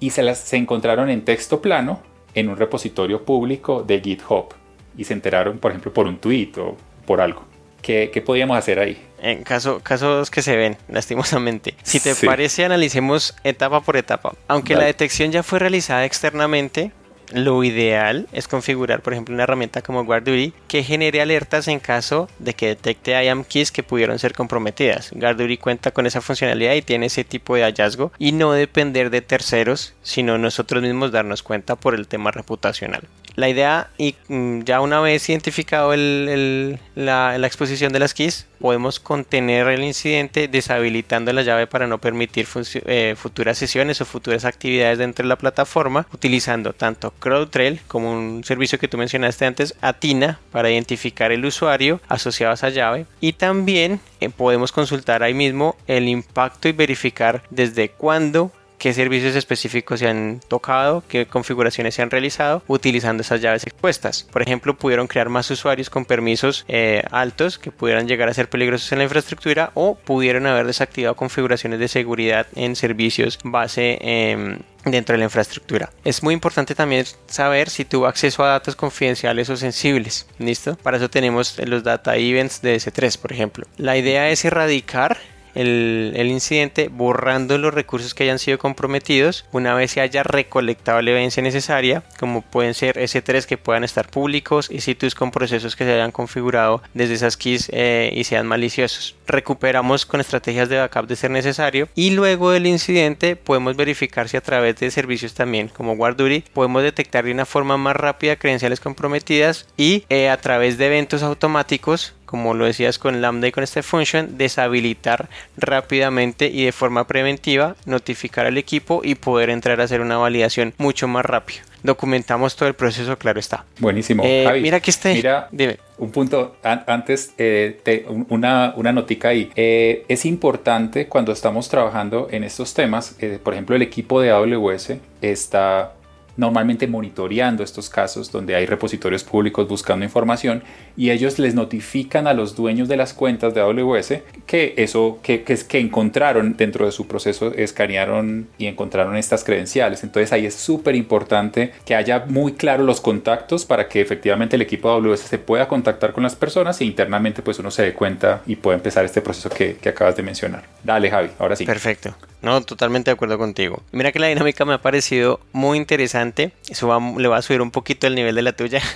y 0.00 0.10
se 0.10 0.22
las 0.22 0.38
se 0.38 0.56
encontraron 0.56 1.10
en 1.10 1.24
texto 1.24 1.60
plano 1.60 2.00
en 2.34 2.48
un 2.48 2.56
repositorio 2.56 3.24
público 3.24 3.82
de 3.82 4.00
GitHub 4.00 4.54
y 4.96 5.04
se 5.04 5.14
enteraron, 5.14 5.58
por 5.58 5.70
ejemplo, 5.70 5.92
por 5.92 6.06
un 6.06 6.18
tweet 6.18 6.52
o 6.58 6.76
por 7.06 7.20
algo. 7.20 7.44
¿Qué, 7.82 8.10
qué 8.12 8.20
podíamos 8.20 8.56
hacer 8.56 8.78
ahí? 8.78 9.00
En 9.20 9.42
caso, 9.44 9.80
casos 9.80 10.30
que 10.30 10.42
se 10.42 10.56
ven, 10.56 10.76
lastimosamente. 10.88 11.74
Si 11.82 12.00
te 12.00 12.14
sí. 12.14 12.26
parece, 12.26 12.64
analicemos 12.64 13.34
etapa 13.44 13.80
por 13.80 13.96
etapa. 13.96 14.34
Aunque 14.48 14.74
Dale. 14.74 14.84
la 14.84 14.86
detección 14.88 15.32
ya 15.32 15.42
fue 15.42 15.58
realizada 15.58 16.04
externamente, 16.04 16.92
lo 17.32 17.64
ideal 17.64 18.26
es 18.32 18.48
configurar, 18.48 19.02
por 19.02 19.12
ejemplo, 19.12 19.34
una 19.34 19.44
herramienta 19.44 19.82
como 19.82 20.04
GuardDuty 20.04 20.52
que 20.68 20.82
genere 20.82 21.20
alertas 21.20 21.68
en 21.68 21.80
caso 21.80 22.28
de 22.38 22.54
que 22.54 22.68
detecte 22.68 23.12
IAM 23.12 23.44
keys 23.44 23.72
que 23.72 23.82
pudieron 23.82 24.18
ser 24.18 24.34
comprometidas. 24.34 25.10
GuardDuty 25.12 25.58
cuenta 25.58 25.90
con 25.90 26.06
esa 26.06 26.20
funcionalidad 26.20 26.74
y 26.74 26.82
tiene 26.82 27.06
ese 27.06 27.24
tipo 27.24 27.56
de 27.56 27.62
hallazgo 27.62 28.12
y 28.18 28.32
no 28.32 28.52
depender 28.52 29.10
de 29.10 29.22
terceros, 29.22 29.94
sino 30.02 30.38
nosotros 30.38 30.82
mismos 30.82 31.12
darnos 31.12 31.42
cuenta 31.42 31.76
por 31.76 31.94
el 31.94 32.06
tema 32.06 32.30
reputacional. 32.30 33.02
La 33.36 33.50
idea, 33.50 33.90
y 33.98 34.14
mm, 34.28 34.62
ya 34.62 34.80
una 34.80 34.98
vez 35.00 35.28
identificado 35.28 35.94
la, 35.94 37.36
exposición 37.46 37.92
de 37.92 37.98
las 37.98 38.14
keys, 38.14 38.46
podemos 38.58 38.98
contener 38.98 39.68
el 39.68 39.84
incidente 39.84 40.48
deshabilitando 40.48 41.34
la 41.34 41.42
llave 41.42 41.66
para 41.66 41.86
no 41.86 41.98
permitir 41.98 42.48
eh, 42.86 43.14
futuras 43.16 43.58
sesiones 43.58 44.00
o 44.00 44.06
futuras 44.06 44.46
actividades 44.46 44.96
dentro 44.96 45.22
de 45.22 45.28
la 45.28 45.36
plataforma, 45.36 46.06
utilizando 46.14 46.72
tanto 46.72 47.12
CrowdTrail 47.18 47.82
como 47.86 48.10
un 48.10 48.42
servicio 48.42 48.78
que 48.78 48.88
tú 48.88 48.96
mencionaste 48.96 49.44
antes, 49.44 49.74
Atina, 49.82 50.40
para 50.50 50.70
identificar 50.70 51.30
el 51.30 51.44
usuario 51.44 52.00
asociado 52.08 52.52
a 52.52 52.54
esa 52.54 52.70
llave. 52.70 53.04
Y 53.20 53.34
también 53.34 54.00
eh, 54.20 54.30
podemos 54.30 54.72
consultar 54.72 55.22
ahí 55.22 55.34
mismo 55.34 55.76
el 55.86 56.08
impacto 56.08 56.68
y 56.68 56.72
verificar 56.72 57.42
desde 57.50 57.90
cuándo 57.90 58.50
qué 58.78 58.92
servicios 58.92 59.34
específicos 59.34 60.00
se 60.00 60.08
han 60.08 60.40
tocado, 60.48 61.02
qué 61.08 61.26
configuraciones 61.26 61.94
se 61.94 62.02
han 62.02 62.10
realizado 62.10 62.62
utilizando 62.66 63.22
esas 63.22 63.40
llaves 63.40 63.64
expuestas. 63.64 64.24
Por 64.24 64.42
ejemplo, 64.42 64.76
pudieron 64.76 65.06
crear 65.06 65.28
más 65.28 65.50
usuarios 65.50 65.90
con 65.90 66.04
permisos 66.04 66.64
eh, 66.68 67.02
altos 67.10 67.58
que 67.58 67.70
pudieran 67.70 68.08
llegar 68.08 68.28
a 68.28 68.34
ser 68.34 68.48
peligrosos 68.48 68.90
en 68.92 68.98
la 68.98 69.04
infraestructura 69.04 69.70
o 69.74 69.94
pudieron 69.94 70.46
haber 70.46 70.66
desactivado 70.66 71.16
configuraciones 71.16 71.78
de 71.78 71.88
seguridad 71.88 72.46
en 72.54 72.76
servicios 72.76 73.38
base 73.44 73.98
eh, 74.00 74.58
dentro 74.84 75.14
de 75.14 75.18
la 75.18 75.24
infraestructura. 75.24 75.90
Es 76.04 76.22
muy 76.22 76.34
importante 76.34 76.74
también 76.74 77.04
saber 77.26 77.70
si 77.70 77.84
tuvo 77.84 78.06
acceso 78.06 78.44
a 78.44 78.48
datos 78.48 78.76
confidenciales 78.76 79.50
o 79.50 79.56
sensibles. 79.56 80.26
¿Listo? 80.38 80.76
Para 80.76 80.96
eso 80.96 81.10
tenemos 81.10 81.58
los 81.58 81.82
data 81.82 82.16
events 82.16 82.62
de 82.62 82.76
S3, 82.76 83.18
por 83.18 83.32
ejemplo. 83.32 83.66
La 83.76 83.96
idea 83.96 84.30
es 84.30 84.44
erradicar 84.44 85.18
el, 85.56 86.26
incidente 86.26 86.88
borrando 86.88 87.56
los 87.56 87.72
recursos 87.72 88.14
que 88.14 88.24
hayan 88.24 88.38
sido 88.38 88.58
comprometidos 88.58 89.46
una 89.52 89.74
vez 89.74 89.92
se 89.92 90.00
haya 90.00 90.22
recolectado 90.22 91.00
la 91.00 91.12
evidencia 91.12 91.42
necesaria 91.42 92.02
como 92.18 92.42
pueden 92.42 92.74
ser 92.74 92.96
S3 92.96 93.46
que 93.46 93.56
puedan 93.56 93.84
estar 93.84 94.08
públicos 94.08 94.68
y 94.70 94.80
sitios 94.80 95.14
con 95.14 95.30
procesos 95.30 95.76
que 95.76 95.84
se 95.84 95.92
hayan 95.92 96.12
configurado 96.12 96.82
desde 96.94 97.14
esas 97.14 97.36
keys 97.36 97.70
eh, 97.72 98.12
y 98.14 98.24
sean 98.24 98.46
maliciosos. 98.46 99.16
Recuperamos 99.26 100.06
con 100.06 100.20
estrategias 100.20 100.68
de 100.68 100.78
backup 100.78 101.06
de 101.06 101.16
ser 101.16 101.30
necesario 101.30 101.88
y 101.94 102.10
luego 102.10 102.50
del 102.50 102.66
incidente 102.66 103.36
podemos 103.36 103.76
verificar 103.76 104.28
si 104.28 104.36
a 104.36 104.40
través 104.40 104.76
de 104.76 104.90
servicios 104.90 105.34
también 105.34 105.68
como 105.68 105.92
WarDuty 105.92 106.44
podemos 106.52 106.82
detectar 106.82 107.24
de 107.24 107.32
una 107.32 107.46
forma 107.46 107.76
más 107.76 107.96
rápida 107.96 108.36
credenciales 108.36 108.80
comprometidas 108.80 109.66
y 109.76 110.04
eh, 110.08 110.28
a 110.28 110.36
través 110.36 110.78
de 110.78 110.86
eventos 110.86 111.22
automáticos 111.22 112.15
como 112.26 112.54
lo 112.54 112.66
decías 112.66 112.98
con 112.98 113.22
Lambda 113.22 113.48
y 113.48 113.52
con 113.52 113.64
este 113.64 113.82
function, 113.82 114.36
deshabilitar 114.36 115.28
rápidamente 115.56 116.48
y 116.48 116.64
de 116.64 116.72
forma 116.72 117.06
preventiva, 117.06 117.76
notificar 117.86 118.46
al 118.46 118.58
equipo 118.58 119.00
y 119.02 119.14
poder 119.14 119.50
entrar 119.50 119.80
a 119.80 119.84
hacer 119.84 120.00
una 120.00 120.18
validación 120.18 120.74
mucho 120.76 121.08
más 121.08 121.24
rápido. 121.24 121.60
Documentamos 121.82 122.56
todo 122.56 122.68
el 122.68 122.74
proceso, 122.74 123.16
claro 123.16 123.38
está. 123.38 123.64
Buenísimo. 123.78 124.24
Eh, 124.26 124.44
Javi, 124.44 124.60
mira 124.60 124.80
que 124.80 124.90
este. 124.90 125.14
Mira, 125.14 125.48
dime. 125.52 125.78
un 125.98 126.10
punto 126.10 126.56
an 126.64 126.82
antes, 126.86 127.32
eh, 127.38 127.80
te, 127.82 128.04
una, 128.28 128.74
una 128.76 128.92
notica 128.92 129.28
ahí. 129.28 129.52
Eh, 129.54 130.04
es 130.08 130.24
importante 130.26 131.06
cuando 131.06 131.30
estamos 131.30 131.68
trabajando 131.68 132.26
en 132.32 132.42
estos 132.42 132.74
temas, 132.74 133.16
por 133.42 133.54
ejemplo, 133.54 133.76
el 133.76 133.82
equipo 133.82 134.20
de 134.20 134.30
AWS 134.30 134.94
está 135.22 135.92
normalmente 136.36 136.86
monitoreando 136.86 137.62
estos 137.62 137.88
casos 137.88 138.30
donde 138.30 138.54
hay 138.54 138.66
repositorios 138.66 139.24
públicos 139.24 139.68
buscando 139.68 140.04
información 140.04 140.62
y 140.96 141.10
ellos 141.10 141.38
les 141.38 141.54
notifican 141.54 142.26
a 142.26 142.34
los 142.34 142.56
dueños 142.56 142.88
de 142.88 142.96
las 142.96 143.14
cuentas 143.14 143.54
de 143.54 143.60
AWS 143.60 144.14
que 144.46 144.74
eso 144.76 145.18
que, 145.22 145.42
que, 145.42 145.56
que 145.56 145.78
encontraron 145.78 146.56
dentro 146.56 146.86
de 146.86 146.92
su 146.92 147.06
proceso 147.06 147.52
escanearon 147.54 148.48
y 148.58 148.66
encontraron 148.66 149.16
estas 149.16 149.44
credenciales 149.44 150.02
entonces 150.04 150.32
ahí 150.32 150.46
es 150.46 150.54
súper 150.54 150.94
importante 150.94 151.72
que 151.84 151.94
haya 151.94 152.24
muy 152.28 152.52
claro 152.52 152.84
los 152.84 153.00
contactos 153.00 153.64
para 153.64 153.88
que 153.88 154.00
efectivamente 154.00 154.56
el 154.56 154.62
equipo 154.62 154.88
de 154.88 155.08
AWS 155.08 155.20
se 155.20 155.38
pueda 155.38 155.68
contactar 155.68 156.12
con 156.12 156.22
las 156.22 156.36
personas 156.36 156.80
e 156.80 156.84
internamente 156.84 157.42
pues 157.42 157.58
uno 157.58 157.70
se 157.70 157.82
dé 157.82 157.94
cuenta 157.94 158.42
y 158.46 158.56
pueda 158.56 158.76
empezar 158.76 159.04
este 159.04 159.20
proceso 159.20 159.50
que, 159.50 159.76
que 159.76 159.88
acabas 159.88 160.16
de 160.16 160.22
mencionar 160.22 160.64
dale 160.84 161.10
Javi 161.10 161.30
ahora 161.38 161.56
sí 161.56 161.64
perfecto 161.64 162.14
no, 162.46 162.60
totalmente 162.60 163.10
de 163.10 163.14
acuerdo 163.14 163.38
contigo. 163.38 163.82
Mira 163.90 164.12
que 164.12 164.20
la 164.20 164.28
dinámica 164.28 164.64
me 164.64 164.74
ha 164.74 164.78
parecido 164.78 165.40
muy 165.52 165.78
interesante. 165.78 166.25
Eso 166.68 166.88
va, 166.88 166.98
le 167.18 167.28
va 167.28 167.38
a 167.38 167.42
subir 167.42 167.60
un 167.60 167.70
poquito 167.70 168.06
el 168.06 168.14
nivel 168.14 168.34
de 168.34 168.42
la 168.42 168.52
tuya. 168.52 168.80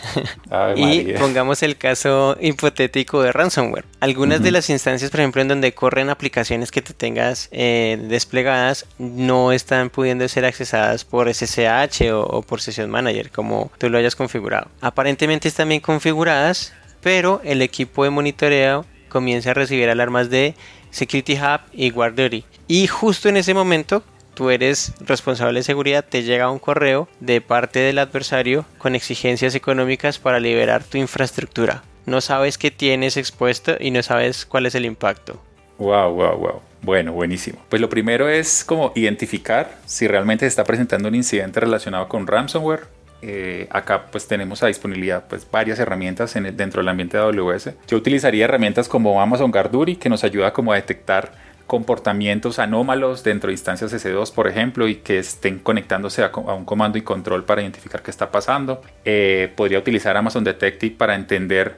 Y 0.77 1.13
pongamos 1.15 1.63
el 1.63 1.77
caso 1.77 2.37
hipotético 2.41 3.23
de 3.23 3.33
ransomware. 3.33 3.85
Algunas 4.01 4.39
uh 4.39 4.41
-huh. 4.41 4.45
de 4.45 4.51
las 4.51 4.71
instancias, 4.71 5.11
por 5.11 5.21
ejemplo, 5.21 5.43
en 5.43 5.49
donde 5.49 5.73
corren 5.73 6.11
aplicaciones 6.11 6.71
que 6.71 6.83
te 6.83 6.93
tengas 6.93 7.49
eh, 7.53 7.99
desplegadas, 8.09 8.87
no 8.99 9.53
están 9.53 9.91
pudiendo 9.91 10.27
ser 10.29 10.45
accesadas 10.45 11.05
por 11.05 11.33
SSH 11.33 12.13
o, 12.13 12.23
o 12.23 12.43
por 12.43 12.61
Session 12.61 12.91
Manager, 12.91 13.31
como 13.31 13.71
tú 13.79 13.89
lo 13.89 13.99
hayas 13.99 14.17
configurado. 14.17 14.69
Aparentemente 14.81 15.49
están 15.49 15.69
bien 15.69 15.81
configuradas, 15.81 16.73
pero 17.01 17.41
el 17.45 17.63
equipo 17.63 18.05
de 18.05 18.11
monitoreo 18.11 18.85
comienza 19.09 19.51
a 19.51 19.55
recibir 19.55 19.89
alarmas 19.89 20.31
de 20.31 20.55
Security 20.91 21.35
Hub 21.35 21.61
y 21.73 21.91
GuardDuty. 21.91 22.45
Y 22.69 22.87
justo 22.87 23.29
en 23.29 23.37
ese 23.37 23.55
momento 23.55 24.03
tú 24.41 24.49
eres 24.49 24.95
responsable 25.01 25.59
de 25.59 25.65
seguridad, 25.65 26.03
te 26.03 26.23
llega 26.23 26.51
un 26.51 26.59
correo 26.59 27.09
de 27.21 27.43
parte 27.43 27.81
del 27.81 27.99
adversario 27.99 28.65
con 28.79 28.95
exigencias 28.95 29.55
económicas 29.55 30.19
para 30.19 30.41
liberar 30.41 30.83
tu 30.83 30.97
infraestructura. 30.97 31.83
No 32.07 32.23
sabes 32.23 32.57
qué 32.57 32.71
tienes 32.71 33.19
expuesto 33.19 33.77
y 33.79 33.91
no 33.91 34.03
sabes 34.03 34.47
cuál 34.47 34.65
es 34.65 34.75
el 34.75 34.87
impacto. 34.87 35.39
Wow, 35.77 36.15
wow, 36.15 36.39
wow. 36.39 36.63
Bueno, 36.81 37.13
buenísimo. 37.13 37.59
Pues 37.69 37.83
lo 37.83 37.91
primero 37.91 38.31
es 38.31 38.65
como 38.65 38.93
identificar 38.95 39.77
si 39.85 40.09
realmente 40.09 40.47
se 40.47 40.49
está 40.49 40.65
presentando 40.65 41.11
un 41.11 41.17
incidente 41.17 41.61
relacionado 41.61 42.09
con 42.09 42.27
ransomware. 42.27 42.85
Eh, 43.21 43.69
acá 43.69 44.07
pues 44.11 44.27
tenemos 44.27 44.63
a 44.63 44.69
disponibilidad 44.69 45.25
pues 45.29 45.47
varias 45.51 45.79
herramientas 45.79 46.33
dentro 46.33 46.81
del 46.81 46.89
ambiente 46.89 47.19
de 47.19 47.25
AWS. 47.25 47.73
Yo 47.87 47.99
utilizaría 47.99 48.47
herramientas 48.47 48.89
como 48.89 49.21
Amazon 49.21 49.51
Guarduri 49.51 49.97
que 49.97 50.09
nos 50.09 50.25
ayuda 50.25 50.55
como 50.55 50.73
a 50.73 50.77
detectar 50.77 51.50
comportamientos 51.71 52.59
anómalos 52.59 53.23
dentro 53.23 53.47
de 53.47 53.53
instancias 53.53 53.93
S2, 53.93 54.35
por 54.35 54.49
ejemplo, 54.49 54.89
y 54.89 54.97
que 54.97 55.21
estén 55.21 55.61
conectándose 55.61 56.25
a, 56.25 56.33
a 56.35 56.55
un 56.55 56.65
comando 56.65 56.99
y 56.99 57.03
control 57.03 57.45
para 57.45 57.63
identificar 57.63 58.03
qué 58.03 58.11
está 58.11 58.33
pasando. 58.33 58.83
Eh, 59.05 59.53
podría 59.55 59.79
utilizar 59.79 60.17
Amazon 60.17 60.43
Detective 60.43 60.97
para 60.99 61.15
entender 61.15 61.77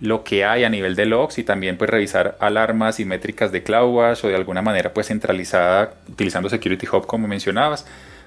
lo 0.00 0.24
que 0.24 0.46
hay 0.46 0.64
a 0.64 0.70
nivel 0.70 0.96
de 0.96 1.04
logs 1.04 1.36
y 1.36 1.44
también 1.44 1.76
pues 1.76 1.90
revisar 1.90 2.38
alarmas 2.40 3.00
y 3.00 3.04
métricas 3.04 3.52
de 3.52 3.62
CloudWatch 3.62 4.24
o 4.24 4.28
de 4.28 4.34
alguna 4.34 4.62
manera 4.62 4.94
pues 4.94 5.08
centralizada 5.08 5.92
utilizando 6.08 6.48
Security 6.48 6.86
Hub 6.90 7.06
como 7.06 7.28
mencionabas 7.28 7.84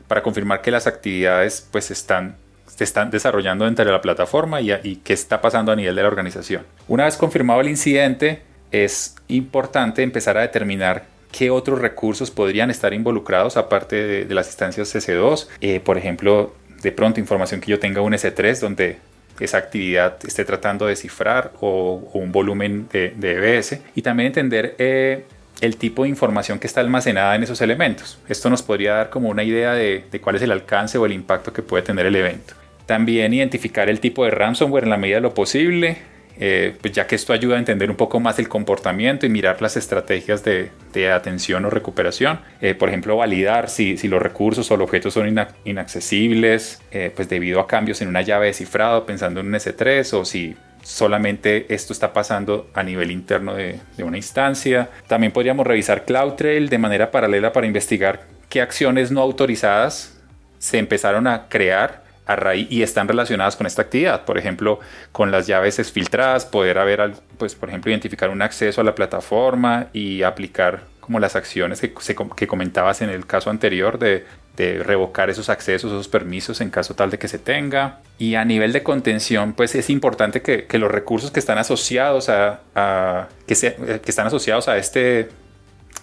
para 0.08 0.22
confirmar 0.22 0.62
que 0.62 0.70
las 0.70 0.86
actividades 0.86 1.68
pues 1.72 1.90
están 1.90 2.36
se 2.68 2.84
están 2.84 3.10
desarrollando 3.10 3.66
dentro 3.66 3.86
de 3.86 3.92
la 3.92 4.02
plataforma 4.02 4.62
y, 4.62 4.72
y 4.84 4.98
qué 4.98 5.14
está 5.14 5.42
pasando 5.42 5.72
a 5.72 5.76
nivel 5.76 5.96
de 5.96 6.04
la 6.04 6.08
organización. 6.10 6.64
Una 6.88 7.06
vez 7.06 7.18
confirmado 7.18 7.62
el 7.62 7.70
incidente, 7.70 8.44
es 8.72 9.16
importante 9.28 10.04
empezar 10.04 10.38
a 10.38 10.42
determinar 10.42 11.06
qué 11.32 11.50
otros 11.50 11.80
recursos 11.80 12.32
podrían 12.32 12.70
estar 12.70 12.94
involucrados 12.94 13.58
aparte 13.58 14.26
de, 14.26 14.34
las 14.34 14.48
instancias 14.48 14.94
CC2. 14.94 15.48
Eh, 15.62 15.80
por 15.80 15.98
ejemplo, 15.98 16.56
de 16.82 16.92
pronto 16.92 17.20
información 17.20 17.62
que 17.62 17.72
yo 17.72 17.80
tenga 17.80 18.02
un 18.02 18.14
S3 18.14 18.60
donde 18.60 18.98
esa 19.40 19.58
actividad 19.58 20.18
esté 20.26 20.46
tratando 20.46 20.88
de 20.88 20.96
cifrar 20.96 21.52
o, 21.62 22.10
un 22.14 22.32
volumen 22.32 22.88
de, 22.92 23.14
EBS 23.20 23.80
y 23.96 24.02
también 24.02 24.28
entender 24.28 24.76
eh, 24.80 25.26
el 25.62 25.78
tipo 25.78 26.04
de 26.04 26.10
información 26.10 26.60
que 26.60 26.68
está 26.68 26.82
almacenada 26.82 27.36
en 27.36 27.44
esos 27.44 27.62
elementos. 27.62 28.18
Esto 28.28 28.50
nos 28.50 28.64
podría 28.64 28.94
dar 28.96 29.10
como 29.10 29.30
una 29.30 29.44
idea 29.44 29.74
de, 29.74 30.06
de, 30.12 30.22
cuál 30.22 30.38
es 30.38 30.42
el 30.42 30.52
alcance 30.52 30.98
o 30.98 31.06
el 31.06 31.14
impacto 31.14 31.54
que 31.54 31.62
puede 31.62 31.84
tener 31.84 32.06
el 32.06 32.16
evento. 32.16 32.54
También 32.86 33.34
identificar 33.34 33.90
el 33.90 34.00
tipo 34.00 34.24
de 34.24 34.32
ransomware 34.32 34.86
en 34.86 34.90
la 34.90 34.98
medida 34.98 35.18
de 35.18 35.22
lo 35.22 35.34
posible, 35.34 35.98
eh, 36.40 36.76
pues 36.82 36.94
ya 36.94 37.08
que 37.08 37.16
esto 37.16 37.34
ayuda 37.34 37.56
a 37.56 37.60
entender 37.60 37.90
un 37.90 37.96
poco 37.96 38.20
más 38.20 38.38
el 38.38 38.48
comportamiento 38.48 39.26
y 39.26 39.30
mirar 39.30 39.62
las 39.62 39.76
estrategias 39.76 40.44
de, 40.44 40.72
atención 41.14 41.64
o 41.66 41.70
recuperación. 41.70 42.40
Eh, 42.60 42.74
por 42.74 42.90
ejemplo, 42.90 43.18
validar 43.18 43.70
si, 43.70 43.96
los 44.08 44.22
recursos 44.22 44.70
o 44.72 44.78
los 44.78 44.86
objetos 44.86 45.14
son 45.14 45.28
inaccesibles, 45.64 46.82
eh, 46.92 47.12
pues 47.16 47.30
debido 47.30 47.60
a 47.60 47.68
cambios 47.68 48.02
en 48.02 48.08
una 48.08 48.22
llave 48.22 48.48
de 48.48 48.54
cifrado, 48.54 49.06
pensando 49.06 49.42
en 49.42 49.48
un 49.48 49.54
S3, 49.54 50.14
o 50.14 50.26
si 50.26 50.56
solamente 50.82 51.72
esto 51.74 51.94
está 51.94 52.14
pasando 52.14 52.70
a 52.74 52.82
nivel 52.82 53.12
interno 53.12 53.54
de, 53.54 53.80
de 53.96 54.04
una 54.04 54.18
instancia. 54.18 54.90
También 55.08 55.32
podríamos 55.32 55.68
revisar 55.68 56.06
CloudTrail 56.06 56.70
de 56.70 56.78
manera 56.78 57.12
paralela 57.12 57.54
para 57.54 57.68
investigar 57.68 58.22
qué 58.50 58.62
acciones 58.62 59.12
no 59.12 59.22
autorizadas 59.22 60.20
se 60.60 60.80
empezaron 60.80 61.28
a 61.28 61.48
crear 61.50 62.07
y 62.56 62.82
están 62.82 63.08
relacionadas 63.08 63.56
con 63.56 63.68
esta 63.68 63.84
actividad. 63.84 64.26
Por 64.26 64.38
ejemplo, 64.38 64.80
con 65.12 65.32
las 65.32 65.48
llaves 65.48 65.92
filtradas, 65.92 66.46
poder 66.46 66.78
haber, 66.78 67.14
pues, 67.38 67.56
por 67.56 67.70
ejemplo, 67.70 67.92
identificar 67.92 68.30
un 68.30 68.42
acceso 68.42 68.82
a 68.82 68.84
la 68.84 68.96
plataforma 68.96 69.88
y 69.94 70.24
aplicar 70.24 70.82
como 71.00 71.20
las 71.22 71.38
acciones 71.38 71.80
que, 71.80 71.94
que 72.36 72.48
comentabas 72.48 73.02
en 73.02 73.10
el 73.10 73.26
caso 73.26 73.50
anterior 73.50 73.98
de, 73.98 74.26
de, 74.58 74.84
revocar 74.84 75.30
esos 75.30 75.50
accesos, 75.50 75.90
esos 75.90 76.10
permisos 76.10 76.60
en 76.60 76.70
caso 76.70 76.96
tal 76.96 77.10
de 77.10 77.18
que 77.18 77.30
se 77.30 77.40
tenga. 77.40 78.02
Y 78.18 78.36
a 78.36 78.44
nivel 78.44 78.74
de 78.74 78.84
contención, 78.84 79.54
pues 79.54 79.74
es 79.76 79.90
importante 79.90 80.42
que, 80.42 80.66
que 80.66 80.78
los 80.78 80.92
recursos 80.92 81.32
que 81.32 81.40
están 81.40 81.58
asociados 81.58 82.28
a, 82.28 82.60
a 82.76 83.30
que, 83.48 83.56
se, 83.56 83.76
que 83.76 84.12
están 84.12 84.28
asociados 84.28 84.68
a 84.68 84.78
este, 84.78 85.30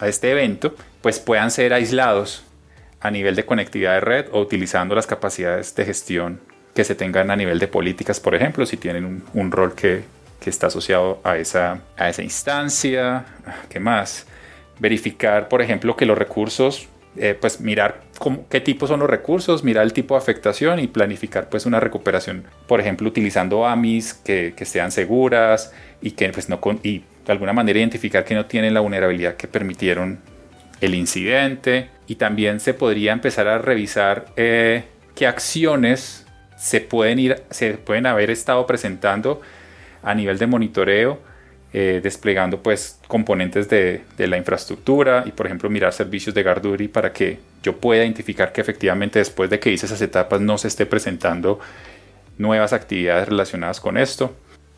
a 0.00 0.08
este 0.08 0.30
evento, 0.30 0.74
pues 1.02 1.18
puedan 1.18 1.50
ser 1.50 1.74
aislados 1.74 2.42
a 3.04 3.10
nivel 3.10 3.36
de 3.36 3.44
conectividad 3.44 3.92
de 3.92 4.00
red 4.00 4.26
o 4.32 4.40
utilizando 4.40 4.94
las 4.94 5.06
capacidades 5.06 5.74
de 5.74 5.84
gestión 5.84 6.40
que 6.74 6.84
se 6.84 6.94
tengan 6.94 7.30
a 7.30 7.36
nivel 7.36 7.58
de 7.58 7.68
políticas, 7.68 8.18
por 8.18 8.34
ejemplo, 8.34 8.64
si 8.64 8.78
tienen 8.78 9.22
un, 9.34 9.52
rol 9.52 9.74
que, 9.74 10.02
está 10.46 10.66
asociado 10.66 11.20
a 11.22 11.38
esa, 11.38 11.80
a 11.96 12.08
esa 12.08 12.22
instancia. 12.22 13.24
¿Qué 13.68 13.78
más? 13.78 14.26
Verificar, 14.78 15.48
por 15.48 15.60
ejemplo, 15.60 15.96
que 15.96 16.06
los 16.06 16.18
recursos, 16.18 16.88
eh, 17.16 17.36
pues 17.38 17.60
mirar 17.60 18.00
qué 18.50 18.60
tipo 18.60 18.86
son 18.86 19.00
los 19.00 19.08
recursos, 19.08 19.64
mirar 19.64 19.84
el 19.84 19.92
tipo 19.92 20.14
de 20.14 20.18
afectación 20.18 20.80
y 20.80 20.86
planificar 20.86 21.50
pues 21.50 21.66
una 21.66 21.80
recuperación, 21.80 22.44
por 22.66 22.80
ejemplo, 22.80 23.06
utilizando 23.06 23.66
AMIs 23.66 24.14
que, 24.14 24.54
que 24.56 24.64
sean 24.64 24.92
seguras 24.92 25.72
y 26.00 26.12
que 26.12 26.30
pues 26.30 26.48
no 26.48 26.58
y 26.82 27.04
de 27.26 27.32
alguna 27.32 27.52
manera 27.52 27.78
identificar 27.78 28.24
que 28.24 28.34
no 28.34 28.46
tienen 28.46 28.74
la 28.74 28.80
vulnerabilidad 28.80 29.36
que 29.36 29.46
permitieron 29.46 30.20
el 30.80 30.94
incidente 30.94 31.88
y 32.06 32.16
también 32.16 32.60
se 32.60 32.74
podría 32.74 33.12
empezar 33.12 33.48
a 33.48 33.58
revisar 33.58 34.26
eh, 34.36 34.84
qué 35.14 35.26
acciones 35.26 36.26
se 36.56 36.80
pueden, 36.80 37.18
ir, 37.18 37.42
se 37.50 37.74
pueden 37.74 38.06
haber 38.06 38.30
estado 38.30 38.66
presentando 38.66 39.40
a 40.02 40.14
nivel 40.14 40.38
de 40.38 40.46
monitoreo, 40.46 41.18
eh, 41.72 42.00
desplegando 42.02 42.62
pues 42.62 43.00
componentes 43.08 43.68
de, 43.68 44.02
de, 44.16 44.26
la 44.28 44.36
infraestructura 44.36 45.24
y 45.26 45.32
por 45.32 45.46
ejemplo 45.46 45.68
mirar 45.68 45.92
servicios 45.92 46.34
de 46.34 46.42
Garduri 46.42 46.86
para 46.88 47.12
que 47.12 47.38
yo 47.62 47.76
pueda 47.76 48.04
identificar 48.04 48.52
que 48.52 48.60
efectivamente 48.60 49.18
después 49.18 49.50
de 49.50 49.58
que 49.58 49.72
hice 49.72 49.86
esas 49.86 50.00
etapas 50.00 50.40
no 50.40 50.56
se 50.56 50.68
esté 50.68 50.86
presentando 50.86 51.58
nuevas 52.38 52.72
actividades 52.72 53.28
relacionadas 53.28 53.80
con 53.80 53.96
esto. 53.96 54.34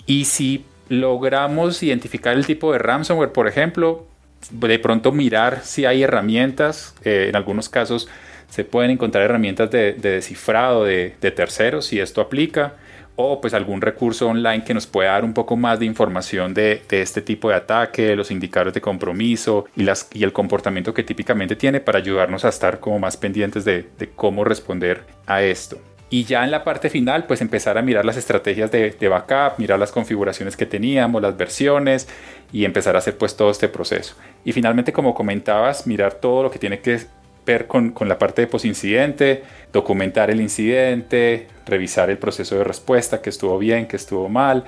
Y 0.06 0.24
si 0.26 0.64
logramos 0.88 1.82
identificar 1.82 2.35
el 2.37 2.46
tipo 2.46 2.72
de 2.72 2.78
ransomware, 2.78 3.32
por 3.32 3.48
ejemplo, 3.48 4.06
de 4.50 4.78
pronto 4.78 5.12
mirar 5.12 5.61
si 5.62 5.85
hay 5.85 6.02
herramientas, 6.02 6.94
eh, 7.04 7.26
en 7.28 7.37
algunos 7.37 7.68
casos 7.68 8.09
se 8.48 8.64
pueden 8.64 8.90
encontrar 8.92 9.24
herramientas 9.24 9.70
de, 9.70 9.94
descifrado 9.94 10.85
de, 10.85 11.11
terceros 11.35 11.87
si 11.87 12.00
esto 12.00 12.20
aplica 12.20 12.74
o 13.16 13.40
pues 13.40 13.54
algún 13.54 13.80
recurso 13.80 14.28
online 14.28 14.62
que 14.62 14.74
nos 14.74 14.87
pueda 14.87 15.12
dar 15.12 15.24
un 15.24 15.32
poco 15.32 15.56
más 15.56 15.78
de 15.78 15.87
información 15.87 16.52
de, 16.52 16.82
este 16.90 17.22
tipo 17.22 17.48
de 17.48 17.54
ataque, 17.56 18.14
los 18.14 18.30
indicadores 18.30 18.74
de 18.74 18.80
compromiso 18.80 19.64
y, 19.74 19.85
las, 19.85 20.09
y 20.12 20.22
el 20.22 20.32
comportamiento 20.32 20.92
que 20.92 21.02
típicamente 21.02 21.56
tiene 21.56 21.80
para 21.80 21.98
ayudarnos 21.98 22.44
a 22.44 22.50
estar 22.50 22.78
como 22.78 22.98
más 22.98 23.16
pendientes 23.16 23.64
de 23.64 23.87
cómo 24.14 24.44
responder 24.44 25.04
a 25.26 25.42
esto. 25.42 25.78
Y 26.09 26.25
ya 26.25 26.45
en 26.45 26.53
la 26.53 26.62
parte 26.62 26.88
final, 26.88 27.27
pues 27.27 27.40
empezar 27.40 27.79
a 27.79 27.83
mirar 27.83 28.05
las 28.05 28.16
estrategias 28.16 28.71
de, 28.71 29.09
backup, 29.09 29.59
mirar 29.59 29.79
las 29.79 29.90
configuraciones 29.90 30.57
que 30.57 30.64
teníamos, 30.64 31.21
las 31.21 31.37
versiones 31.37 32.07
y 32.53 32.64
empezar 32.64 32.95
a 32.95 32.99
hacer 32.99 33.19
pues 33.19 33.37
todo 33.37 33.51
este 33.51 33.69
proceso. 33.69 34.14
Y 34.45 34.53
finalmente, 34.53 34.92
como 34.92 35.14
comentabas, 35.14 35.87
mirar 35.87 36.14
todo 36.14 36.45
lo 36.45 36.51
que 36.51 36.61
tiene 36.61 36.79
que 36.79 37.01
ver 37.45 37.66
con, 37.66 37.90
con 37.90 38.09
la 38.09 38.19
parte 38.19 38.42
de 38.42 38.47
posincidente, 38.47 39.42
documentar 39.73 40.31
el 40.31 40.40
incidente, 40.40 41.49
revisar 41.64 42.09
el 42.11 42.19
proceso 42.19 42.57
de 42.57 42.64
respuesta, 42.64 43.21
que 43.21 43.31
estuvo 43.31 43.59
bien, 43.59 43.87
que 43.87 43.97
estuvo 43.97 44.29
mal, 44.29 44.64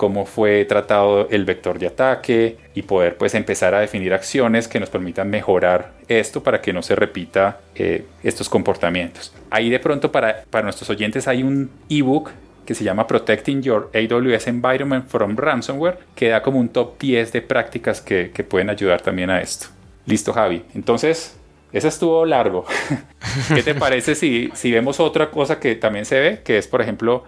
cómo 0.00 0.24
fue 0.24 0.64
tratado 0.64 1.28
el 1.28 1.44
vector 1.44 1.78
de 1.78 1.88
ataque 1.88 2.56
y 2.74 2.80
poder 2.80 3.18
pues 3.18 3.34
empezar 3.34 3.74
a 3.74 3.80
definir 3.80 4.14
acciones 4.14 4.66
que 4.66 4.80
nos 4.80 4.88
permitan 4.88 5.28
mejorar 5.28 5.92
esto 6.08 6.42
para 6.42 6.62
que 6.62 6.72
no 6.72 6.80
se 6.80 6.96
repita 6.96 7.60
eh, 7.74 8.06
estos 8.22 8.48
comportamientos. 8.48 9.34
Ahí 9.50 9.68
de 9.68 9.78
pronto 9.78 10.10
para, 10.10 10.44
para 10.48 10.62
nuestros 10.62 10.88
oyentes 10.88 11.28
hay 11.28 11.42
un 11.42 11.68
ebook 11.90 12.30
que 12.64 12.74
se 12.74 12.82
llama 12.82 13.06
Protecting 13.06 13.60
Your 13.60 13.90
AWS 13.92 14.46
Environment 14.46 15.06
from 15.06 15.36
Ransomware, 15.36 15.98
que 16.14 16.30
da 16.30 16.40
como 16.40 16.58
un 16.58 16.70
top 16.70 16.98
10 16.98 17.32
de 17.32 17.42
prácticas 17.42 18.00
que, 18.00 18.30
que 18.30 18.42
pueden 18.42 18.70
ayudar 18.70 19.02
también 19.02 19.28
a 19.28 19.42
esto. 19.42 19.66
Listo, 20.06 20.32
Javi. 20.32 20.62
Entonces, 20.74 21.36
ese 21.74 21.88
estuvo 21.88 22.24
largo. 22.24 22.64
¿Qué 23.54 23.62
te 23.62 23.74
parece 23.74 24.14
si, 24.14 24.50
si 24.54 24.72
vemos 24.72 24.98
otra 24.98 25.30
cosa 25.30 25.60
que 25.60 25.74
también 25.74 26.06
se 26.06 26.18
ve, 26.18 26.40
que 26.42 26.56
es, 26.56 26.66
por 26.66 26.80
ejemplo, 26.80 27.24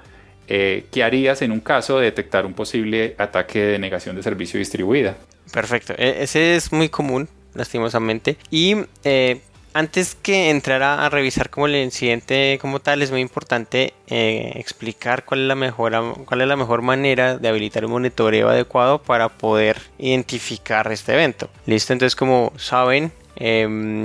eh, 0.48 0.86
¿qué 0.90 1.04
harías 1.04 1.42
en 1.42 1.52
un 1.52 1.60
caso 1.60 1.98
de 1.98 2.06
detectar 2.06 2.46
un 2.46 2.54
posible 2.54 3.14
ataque 3.18 3.60
de 3.60 3.78
negación 3.78 4.16
de 4.16 4.22
servicio 4.22 4.58
distribuida? 4.58 5.16
Perfecto, 5.52 5.94
e, 5.96 6.22
ese 6.22 6.56
es 6.56 6.72
muy 6.72 6.88
común, 6.88 7.28
lastimosamente. 7.54 8.36
Y 8.50 8.76
eh, 9.04 9.40
antes 9.72 10.14
que 10.14 10.50
entrar 10.50 10.82
a, 10.82 11.08
revisar 11.08 11.48
como 11.48 11.66
el 11.66 11.76
incidente 11.76 12.58
como 12.60 12.80
tal, 12.80 13.02
es 13.02 13.10
muy 13.10 13.20
importante 13.20 13.94
eh, 14.08 14.52
explicar 14.56 15.24
cuál 15.24 15.42
es, 15.42 15.46
la 15.46 15.54
mejor, 15.54 15.92
cuál 16.24 16.40
es 16.40 16.48
la 16.48 16.56
mejor 16.56 16.82
manera 16.82 17.38
de 17.38 17.48
habilitar 17.48 17.84
un 17.84 17.92
monitoreo 17.92 18.48
adecuado 18.48 19.00
para 19.00 19.28
poder 19.28 19.80
identificar 19.98 20.90
este 20.90 21.14
evento. 21.14 21.48
Listo, 21.66 21.92
entonces 21.92 22.16
como 22.16 22.52
saben, 22.56 23.12
em, 23.36 24.02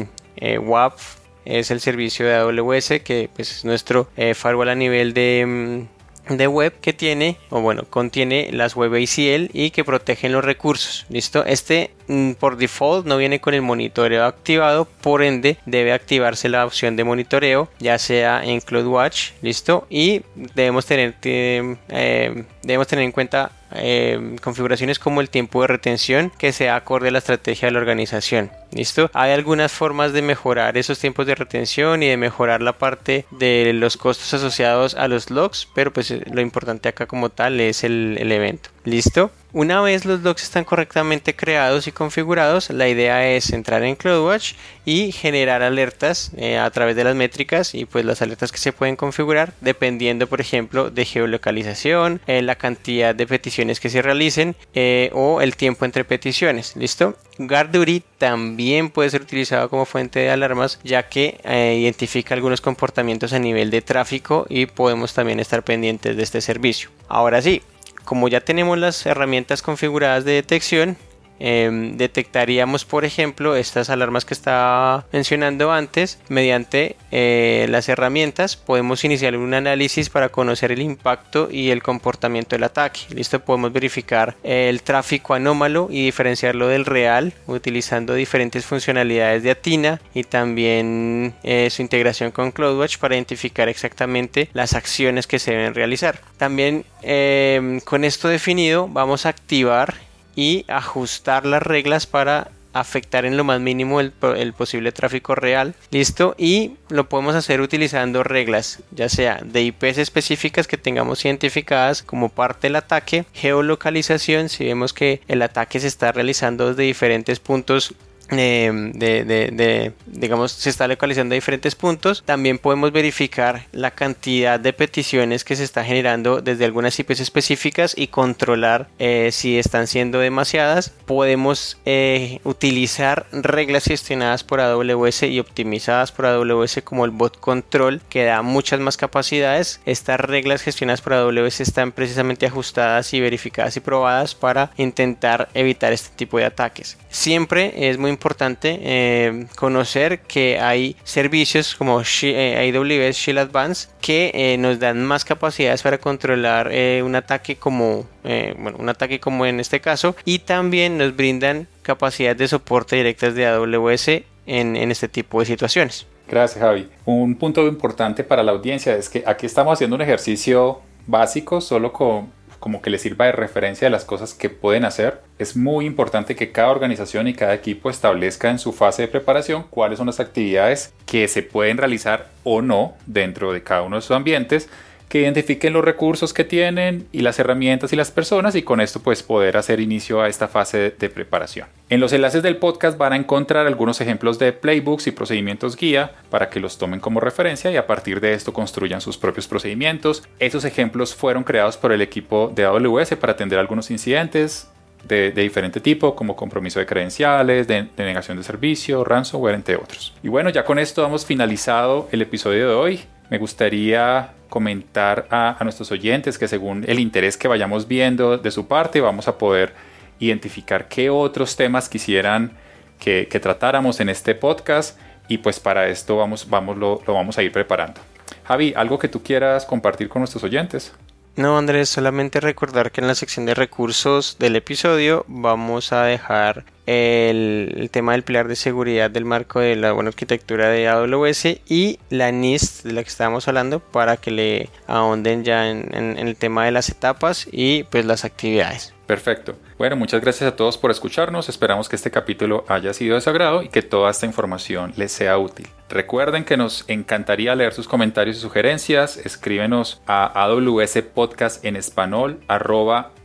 WAP 0.62 1.00
es 1.46 1.72
el 1.72 1.82
servicio 1.82 2.26
de 2.28 2.36
AWS 2.36 3.02
que 3.04 3.30
pues, 3.36 3.52
es 3.52 3.66
nuestro 3.66 4.08
firewall 4.16 4.70
a 4.70 4.76
nivel 4.76 5.14
de 5.14 5.40
em, 5.40 5.88
de 6.30 6.48
web 6.48 6.74
que 6.82 6.94
tiene 6.94 7.38
o 7.50 7.62
bueno 7.62 7.84
contiene 7.90 8.50
las 8.52 8.76
web 8.76 8.94
ACL 8.94 9.50
y 9.54 9.72
que 9.72 9.84
protegen 9.84 10.32
los 10.32 10.44
recursos. 10.44 11.06
Listo 11.10 11.46
este 11.46 11.92
mm, 12.08 12.34
por 12.34 12.58
default 12.58 13.06
no 13.06 13.18
viene 13.18 13.40
con 13.40 13.54
el 13.54 13.62
monitoreo 13.62 14.26
activado 14.26 14.86
por 14.86 15.24
ende 15.24 15.58
debe 15.66 15.94
activarse 15.94 16.50
la 16.50 16.66
opción 16.66 16.96
de 16.96 17.04
monitoreo 17.04 17.70
ya 17.80 17.98
sea 17.98 18.44
en 18.44 18.62
CloudWatch 18.62 19.32
listo 19.42 19.88
y 19.90 20.22
debemos 20.36 20.86
tener 20.86 21.16
eh, 21.22 22.44
debemos 22.64 22.88
tener 22.88 23.06
en 23.06 23.12
cuenta 23.12 23.52
eh, 23.76 24.38
configuraciones 24.42 24.98
como 24.98 25.22
el 25.22 25.30
tiempo 25.30 25.62
de 25.62 25.68
retención 25.68 26.32
que 26.38 26.54
sea 26.54 26.76
acorde 26.76 27.10
a 27.10 27.12
la 27.12 27.18
estrategia 27.18 27.68
de 27.68 27.74
la 27.74 27.80
organización. 27.80 28.50
¿Listo? 28.72 29.10
Hay 29.14 29.32
algunas 29.32 29.72
formas 29.72 30.14
de 30.14 30.22
mejorar 30.22 30.78
esos 30.78 31.00
tiempos 31.00 31.26
de 31.26 31.36
retención 31.36 32.04
y 32.04 32.08
de 32.08 32.18
mejorar 32.18 32.62
la 32.62 32.74
parte 32.74 33.26
de 33.32 33.72
los 33.74 33.98
costos 33.98 34.34
asociados 34.34 34.96
a 34.96 35.08
los 35.08 35.30
logs, 35.30 35.68
pero 35.74 35.94
pues 35.94 36.14
lo 36.32 36.42
importante 36.42 36.90
acá 36.90 37.06
como 37.06 37.30
tal 37.30 37.60
es 37.60 37.84
el, 37.84 38.18
evento. 38.32 38.70
¿Listo? 38.84 39.32
Una 39.54 39.82
vez 39.82 40.06
los 40.06 40.22
logs 40.22 40.44
están 40.44 40.66
correctamente 40.66 41.36
creados 41.36 41.88
y 41.88 41.92
configurados, 41.92 42.70
la 42.70 42.90
idea 42.90 43.28
es 43.28 43.52
entrar 43.52 43.84
en 43.84 43.96
CloudWatch 43.96 44.54
y 44.86 45.12
generar 45.12 45.64
alertas 45.64 46.32
eh, 46.38 46.58
a 46.58 46.70
través 46.70 46.96
de 46.96 47.04
las 47.04 47.16
métricas 47.16 47.74
y 47.74 47.86
pues 47.86 48.06
las 48.06 48.22
alertas 48.22 48.52
que 48.52 48.58
se 48.58 48.74
pueden 48.74 48.96
configurar 48.96 49.54
dependiendo 49.62 50.28
por 50.28 50.42
ejemplo 50.42 50.90
de 50.90 51.06
geolocalización, 51.06 52.22
eh, 52.28 52.42
la 52.42 52.56
cantidad 52.56 53.16
de 53.16 53.26
peticiones 53.28 53.80
que 53.80 53.90
se 53.90 54.02
realicen 54.02 54.56
eh, 54.74 55.10
o 55.14 55.42
el 55.42 55.56
tiempo 55.56 55.86
entre 55.86 56.04
peticiones. 56.04 56.76
¿Listo? 56.76 57.16
GuardDuty 57.38 58.04
también 58.18 58.90
puede 58.90 59.10
ser 59.10 59.22
utilizado 59.22 59.70
como 59.70 59.86
fuente 59.86 60.20
de 60.20 60.30
alarmas 60.30 60.80
ya 60.84 61.08
que 61.08 61.40
identifica 61.80 62.34
algunos 62.36 62.62
comportamientos 62.62 63.34
a 63.34 63.40
nivel 63.40 63.70
de 63.70 63.82
tráfico 63.82 64.46
y 64.50 64.66
podemos 64.66 65.14
también 65.14 65.40
estar 65.40 65.64
pendientes 65.64 66.18
de 66.18 66.24
este 66.24 66.42
servicio. 66.42 66.90
Ahora 67.08 67.42
sí, 67.42 67.62
como 68.06 68.28
ya 68.28 68.42
tenemos 68.42 68.78
las 68.78 69.06
herramientas 69.06 69.62
configuradas 69.62 70.26
de 70.26 70.34
detección, 70.34 70.98
em, 71.40 71.98
detectaríamos, 71.98 72.86
por 72.86 73.06
ejemplo, 73.06 73.56
estas 73.56 73.90
alarmas 73.90 74.26
que 74.26 74.34
estaba 74.34 75.06
mencionando 75.12 75.72
antes. 75.72 76.20
Mediante 76.30 76.96
eh, 77.12 77.68
las 77.70 77.90
herramientas 77.90 78.56
podemos 78.56 79.04
iniciar 79.04 79.36
un 79.38 79.54
análisis 79.54 80.10
para 80.10 80.30
conocer 80.30 80.72
el 80.72 80.82
impacto 80.82 81.50
y 81.52 81.70
el 81.72 81.84
comportamiento 81.84 82.56
del 82.56 82.64
ataque. 82.64 83.02
Listo, 83.10 83.40
podemos 83.40 83.74
verificar 83.74 84.36
el 84.44 84.82
tráfico 84.82 85.34
anómalo 85.34 85.88
y 85.90 86.06
diferenciarlo 86.06 86.68
del 86.68 86.86
real 86.86 87.34
utilizando 87.46 88.14
diferentes 88.14 88.66
funcionalidades 88.66 89.44
de 89.44 89.52
Atina 89.52 90.02
y 90.14 90.24
también 90.24 91.34
eh, 91.44 91.70
su 91.70 91.82
integración 91.82 92.32
con 92.32 92.52
CloudWatch 92.52 92.98
para 92.98 93.16
identificar 93.16 93.70
exactamente 93.70 94.50
las 94.54 94.74
acciones 94.74 95.28
que 95.28 95.40
se 95.40 95.52
deben 95.52 95.74
realizar. 95.74 96.20
También 96.38 96.86
em, 97.02 97.80
con 97.82 98.04
esto 98.04 98.28
definido 98.28 98.88
vamos 98.88 99.26
a 99.26 99.30
activar 99.30 100.07
y 100.38 100.64
ajustar 100.70 101.46
las 101.46 101.64
reglas 101.64 102.06
para 102.06 102.52
afectar 102.74 103.26
en 103.26 103.38
lo 103.38 103.44
más 103.44 103.60
mínimo 103.60 104.00
el, 104.00 104.12
posible 104.54 104.92
tráfico 104.92 105.34
real. 105.34 105.74
Listo. 105.90 106.36
Y 106.38 106.74
lo 106.90 107.10
podemos 107.10 107.36
hacer 107.36 107.60
utilizando 107.60 108.24
reglas, 108.24 108.80
ya 108.92 109.10
sea 109.10 109.40
de 109.44 109.64
IPs 109.64 109.98
específicas 109.98 110.68
que 110.68 110.78
tengamos 110.78 111.26
identificadas 111.26 112.04
como 112.04 112.30
parte 112.30 112.68
del 112.68 112.76
ataque, 112.76 113.26
geolocalización, 113.34 114.50
si 114.50 114.66
vemos 114.66 114.94
que 114.94 115.22
el 115.28 115.42
ataque 115.42 115.80
se 115.80 115.88
está 115.88 116.12
realizando 116.12 116.70
desde 116.70 116.84
diferentes 116.84 117.40
puntos 117.40 117.96
Em, 118.30 118.92
de, 118.92 119.24
de, 119.24 119.94
digamos, 120.06 120.52
se 120.52 120.70
está 120.70 120.88
localizando 120.88 121.34
a 121.34 121.36
diferentes 121.36 121.76
puntos. 121.76 122.24
También 122.26 122.58
podemos 122.58 122.92
verificar 122.92 123.66
la 123.72 123.92
cantidad 123.92 124.60
de 124.60 124.74
peticiones 124.74 125.44
que 125.44 125.56
se 125.56 125.64
está 125.64 125.84
generando 125.84 126.42
desde 126.42 126.66
algunas 126.66 127.00
IPs 127.00 127.22
específicas 127.22 127.94
y 127.98 128.08
controlar 128.08 128.88
eh, 129.00 129.30
si 129.32 129.58
están 129.58 129.88
siendo 129.88 130.20
demasiadas. 130.20 130.90
Podemos 131.06 131.78
eh, 131.86 132.40
utilizar 132.44 133.28
reglas 133.32 133.86
gestionadas 133.86 134.44
por 134.44 134.60
AWS 134.60 135.24
y 135.24 135.40
optimizadas 135.40 136.12
por 136.12 136.26
AWS 136.26 136.82
como 136.84 137.06
el 137.06 137.12
bot 137.12 137.40
control 137.40 138.02
que 138.10 138.26
da 138.26 138.42
muchas 138.42 138.80
más 138.80 138.98
capacidades. 138.98 139.80
Estas 139.86 140.20
reglas 140.20 140.62
gestionadas 140.62 141.02
por 141.02 141.14
AWS 141.14 141.62
están 141.62 141.92
precisamente 141.92 142.46
ajustadas 142.46 143.14
y 143.14 143.22
verificadas 143.22 143.78
y 143.78 143.80
probadas 143.80 144.36
para 144.36 144.72
intentar 144.78 145.50
evitar 145.54 145.94
este 145.94 146.10
tipo 146.16 146.38
de 146.38 146.46
ataques. 146.46 146.98
Siempre 147.10 147.90
es 147.90 147.98
muy 147.98 148.12
importante 148.18 148.80
eh, 148.82 149.46
conocer 149.56 150.22
que 150.22 150.60
hay 150.60 150.96
servicios 151.04 151.76
como 151.76 152.02
eh, 152.02 152.74
AWS 152.76 153.16
Shield 153.16 153.38
Advance 153.38 153.90
que 154.02 154.32
eh, 154.34 154.58
nos 154.58 154.80
dan 154.80 155.06
más 155.06 155.24
capacidades 155.24 155.84
para 155.84 156.00
controlar 156.00 156.72
un 157.04 157.16
ataque 157.16 157.58
como 157.58 158.08
bueno, 158.24 158.78
un 158.80 158.90
ataque 158.90 159.20
como 159.20 159.46
en 159.46 159.60
este 159.60 159.80
caso 159.80 160.16
y 160.26 160.40
también 160.40 160.98
nos 160.98 161.16
brindan 161.16 161.68
capacidades 161.84 162.38
de 162.40 162.48
soporte 162.48 162.96
directas 162.96 163.36
de 163.36 163.46
AWS 163.46 164.08
en, 164.48 164.76
en 164.76 164.92
este 164.92 165.08
tipo 165.08 165.40
de 165.40 165.46
situaciones. 165.46 166.08
Gracias 166.28 166.60
Javi. 166.60 166.90
Un 167.06 167.36
punto 167.36 167.68
importante 167.68 168.24
para 168.24 168.42
la 168.42 168.52
audiencia 168.52 168.96
es 168.96 169.10
que 169.10 169.24
aquí 169.26 169.46
estamos 169.46 169.74
haciendo 169.74 169.96
un 169.96 170.02
ejercicio 170.02 170.82
básico 171.06 171.62
solo 171.62 171.94
con 171.94 172.37
como 172.60 172.82
que 172.82 172.90
les 172.90 173.02
sirva 173.02 173.26
de 173.26 173.32
referencia 173.32 173.86
de 173.86 173.92
las 173.92 174.06
cosas 174.06 174.34
que 174.34 174.50
pueden 174.50 174.86
hacer. 174.86 175.22
Es 175.40 175.56
muy 175.56 175.86
importante 175.86 176.36
que 176.36 176.52
cada 176.52 176.70
organización 176.70 177.28
y 177.28 177.34
cada 177.34 177.54
equipo 177.54 177.90
establezca 177.90 178.50
en 178.50 178.60
su 178.60 178.74
fase 178.74 179.04
de 179.04 179.08
preparación 179.08 179.66
cuáles 179.70 179.98
son 179.98 180.08
las 180.08 180.20
actividades 180.20 180.94
que 181.06 181.28
se 181.28 181.44
pueden 181.44 181.78
realizar 181.78 182.30
o 182.44 182.62
no 182.62 182.94
dentro 183.06 183.54
de 183.54 183.64
cada 183.64 183.84
uno 183.84 183.98
de 183.98 184.02
sus 184.02 184.16
ambientes 184.16 184.70
que 185.10 185.22
identifiquen 185.22 185.74
los 185.74 185.86
recursos 185.86 186.34
que 186.34 186.44
tienen 186.44 187.08
y 187.12 187.22
las 187.22 187.40
herramientas 187.40 187.94
y 187.94 187.96
las 187.96 188.12
personas 188.12 188.56
y 188.56 188.64
con 188.64 188.82
esto 188.82 189.00
pues 189.00 189.24
poder 189.24 189.58
hacer 189.58 189.80
inicio 189.80 190.22
a 190.22 190.28
esta 190.28 190.48
fase 190.48 190.94
de, 190.98 191.10
preparación. 191.10 191.68
En 191.90 192.02
los 192.02 192.12
enlaces 192.12 192.44
del 192.44 192.58
podcast 192.58 192.98
van 192.98 193.14
a 193.14 193.16
encontrar 193.16 193.66
algunos 193.66 194.02
ejemplos 194.02 194.40
de 194.40 194.52
playbooks 194.52 195.08
y 195.08 195.12
procedimientos 195.12 195.78
guía 195.78 196.12
para 196.30 196.50
que 196.50 196.60
los 196.60 196.78
tomen 196.78 197.00
como 197.00 197.22
referencia 197.22 197.72
y 197.72 197.78
a 197.78 197.88
partir 197.88 198.20
de 198.20 198.34
esto 198.34 198.52
construyan 198.52 199.00
sus 199.00 199.18
propios 199.18 199.48
procedimientos. 199.48 200.24
Esos 200.40 200.66
ejemplos 200.66 201.16
fueron 201.16 201.44
creados 201.44 201.78
por 201.78 201.94
el 201.94 202.02
equipo 202.02 202.52
de 202.54 202.66
AWS 202.66 203.16
para 203.16 203.34
atender 203.34 203.58
algunos 203.58 203.90
incidentes, 203.90 204.68
de, 205.08 205.32
diferente 205.32 205.80
tipo, 205.80 206.16
como 206.16 206.36
compromiso 206.36 206.80
de 206.80 206.86
credenciales, 206.86 207.68
de, 207.68 207.88
denegación 207.96 208.38
de 208.38 208.44
servicio, 208.44 209.04
ransomware, 209.04 209.56
entre 209.56 209.76
otros. 209.76 210.14
Y 210.24 210.28
bueno, 210.28 210.50
ya 210.50 210.66
con 210.66 210.80
esto 210.80 211.06
hemos 211.06 211.26
finalizado 211.26 212.10
el 212.12 212.22
episodio 212.22 212.68
de 212.68 212.76
hoy. 212.76 213.00
Me 213.30 213.38
gustaría 213.38 214.32
comentar 214.50 215.28
a, 215.30 215.58
nuestros 215.64 215.92
oyentes 215.92 216.38
que 216.38 216.48
según 216.48 216.86
el 216.88 217.00
interés 217.00 217.38
que 217.38 217.48
vayamos 217.48 217.88
viendo 217.88 218.38
de 218.38 218.52
su 218.52 218.68
parte 218.68 219.02
vamos 219.02 219.28
a 219.28 219.38
poder 219.38 219.74
identificar 220.20 220.88
qué 220.88 221.10
otros 221.10 221.56
temas 221.56 221.90
quisieran 221.90 222.52
que, 223.00 223.28
tratáramos 223.42 224.00
en 224.00 224.10
este 224.10 224.34
podcast 224.34 225.00
y 225.28 225.40
pues 225.40 225.60
para 225.60 225.88
esto 225.90 226.18
vamos, 226.18 226.50
vamos 226.50 226.78
lo, 226.78 227.02
lo 227.06 227.14
vamos 227.14 227.38
a 227.38 227.44
ir 227.44 227.52
preparando. 227.52 228.00
Javi, 228.46 228.74
¿algo 228.76 228.98
que 228.98 229.10
tú 229.10 229.22
quieras 229.22 229.66
compartir 229.66 230.08
con 230.08 230.22
nuestros 230.22 230.44
oyentes? 230.44 230.94
No, 231.38 231.56
Andrés, 231.56 231.88
solamente 231.88 232.40
recordar 232.40 232.92
que 232.92 233.00
en 233.00 233.06
la 233.06 233.14
sección 233.14 233.46
de 233.46 233.54
recursos 233.54 234.38
del 234.40 234.56
episodio 234.56 235.24
vamos 235.28 235.94
a 235.94 236.02
dejar 236.02 236.66
el, 236.88 237.90
tema 237.92 238.14
del 238.14 238.24
pilar 238.24 238.48
de 238.48 238.56
seguridad 238.56 239.12
del 239.12 239.24
marco 239.24 239.60
de 239.60 239.76
la 239.76 239.92
buena 239.92 240.08
arquitectura 240.08 240.70
de 240.70 240.88
AWS 240.88 241.60
y 241.68 242.00
la 242.10 242.32
NIST 242.32 242.86
de 242.86 242.94
la 242.94 243.04
que 243.04 243.10
estábamos 243.10 243.48
hablando 243.48 243.82
para 243.82 244.18
que 244.18 244.32
le 244.32 244.70
ahonden 244.88 245.44
ya 245.44 245.70
en, 245.70 245.94
el 245.94 246.36
tema 246.38 246.66
de 246.66 246.72
las 246.72 246.90
etapas 246.90 247.48
y 247.52 247.84
pues 247.84 248.04
las 248.04 248.26
actividades. 248.26 248.97
Perfecto. 249.08 249.56
Bueno, 249.78 249.96
muchas 249.96 250.22
gracias 250.22 250.52
a 250.52 250.56
todos 250.56 250.78
por 250.78 250.92
escucharnos. 250.92 251.48
Esperamos 251.48 251.88
que 251.88 251.96
este 251.96 252.12
capítulo 252.12 252.66
haya 252.68 252.94
sido 252.94 253.16
de 253.16 253.22
su 253.22 253.30
agrado 253.30 253.64
y 253.64 253.70
que 253.70 253.82
toda 253.82 254.12
esta 254.12 254.26
información 254.26 254.94
les 254.98 255.14
sea 255.14 255.38
útil. 255.38 255.68
Recuerden 255.90 256.44
que 256.44 256.58
nos 256.58 256.84
encantaría 256.90 257.56
leer 257.56 257.74
sus 257.74 257.88
comentarios 257.88 258.38
y 258.38 258.42
sugerencias. 258.42 259.18
Escríbenos 259.18 260.02
a 260.06 260.26
AWS 260.44 261.02
Podcast 261.14 261.64
en 261.64 261.78
español 261.78 262.42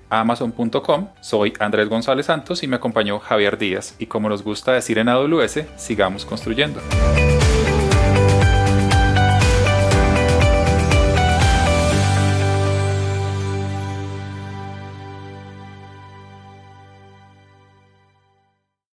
amazon.com. 0.09 1.09
Soy 1.21 1.55
Andrés 1.59 1.88
González 1.88 2.27
Santos 2.27 2.62
y 2.62 2.68
me 2.68 2.77
acompañó 2.77 3.18
Javier 3.18 3.59
Díaz. 3.59 3.97
Y 3.99 4.07
como 4.07 4.29
nos 4.29 4.45
gusta 4.45 4.73
decir 4.73 4.99
en 4.99 5.09
AWS, 5.09 5.64
sigamos 5.77 6.25
construyendo. 6.25 6.81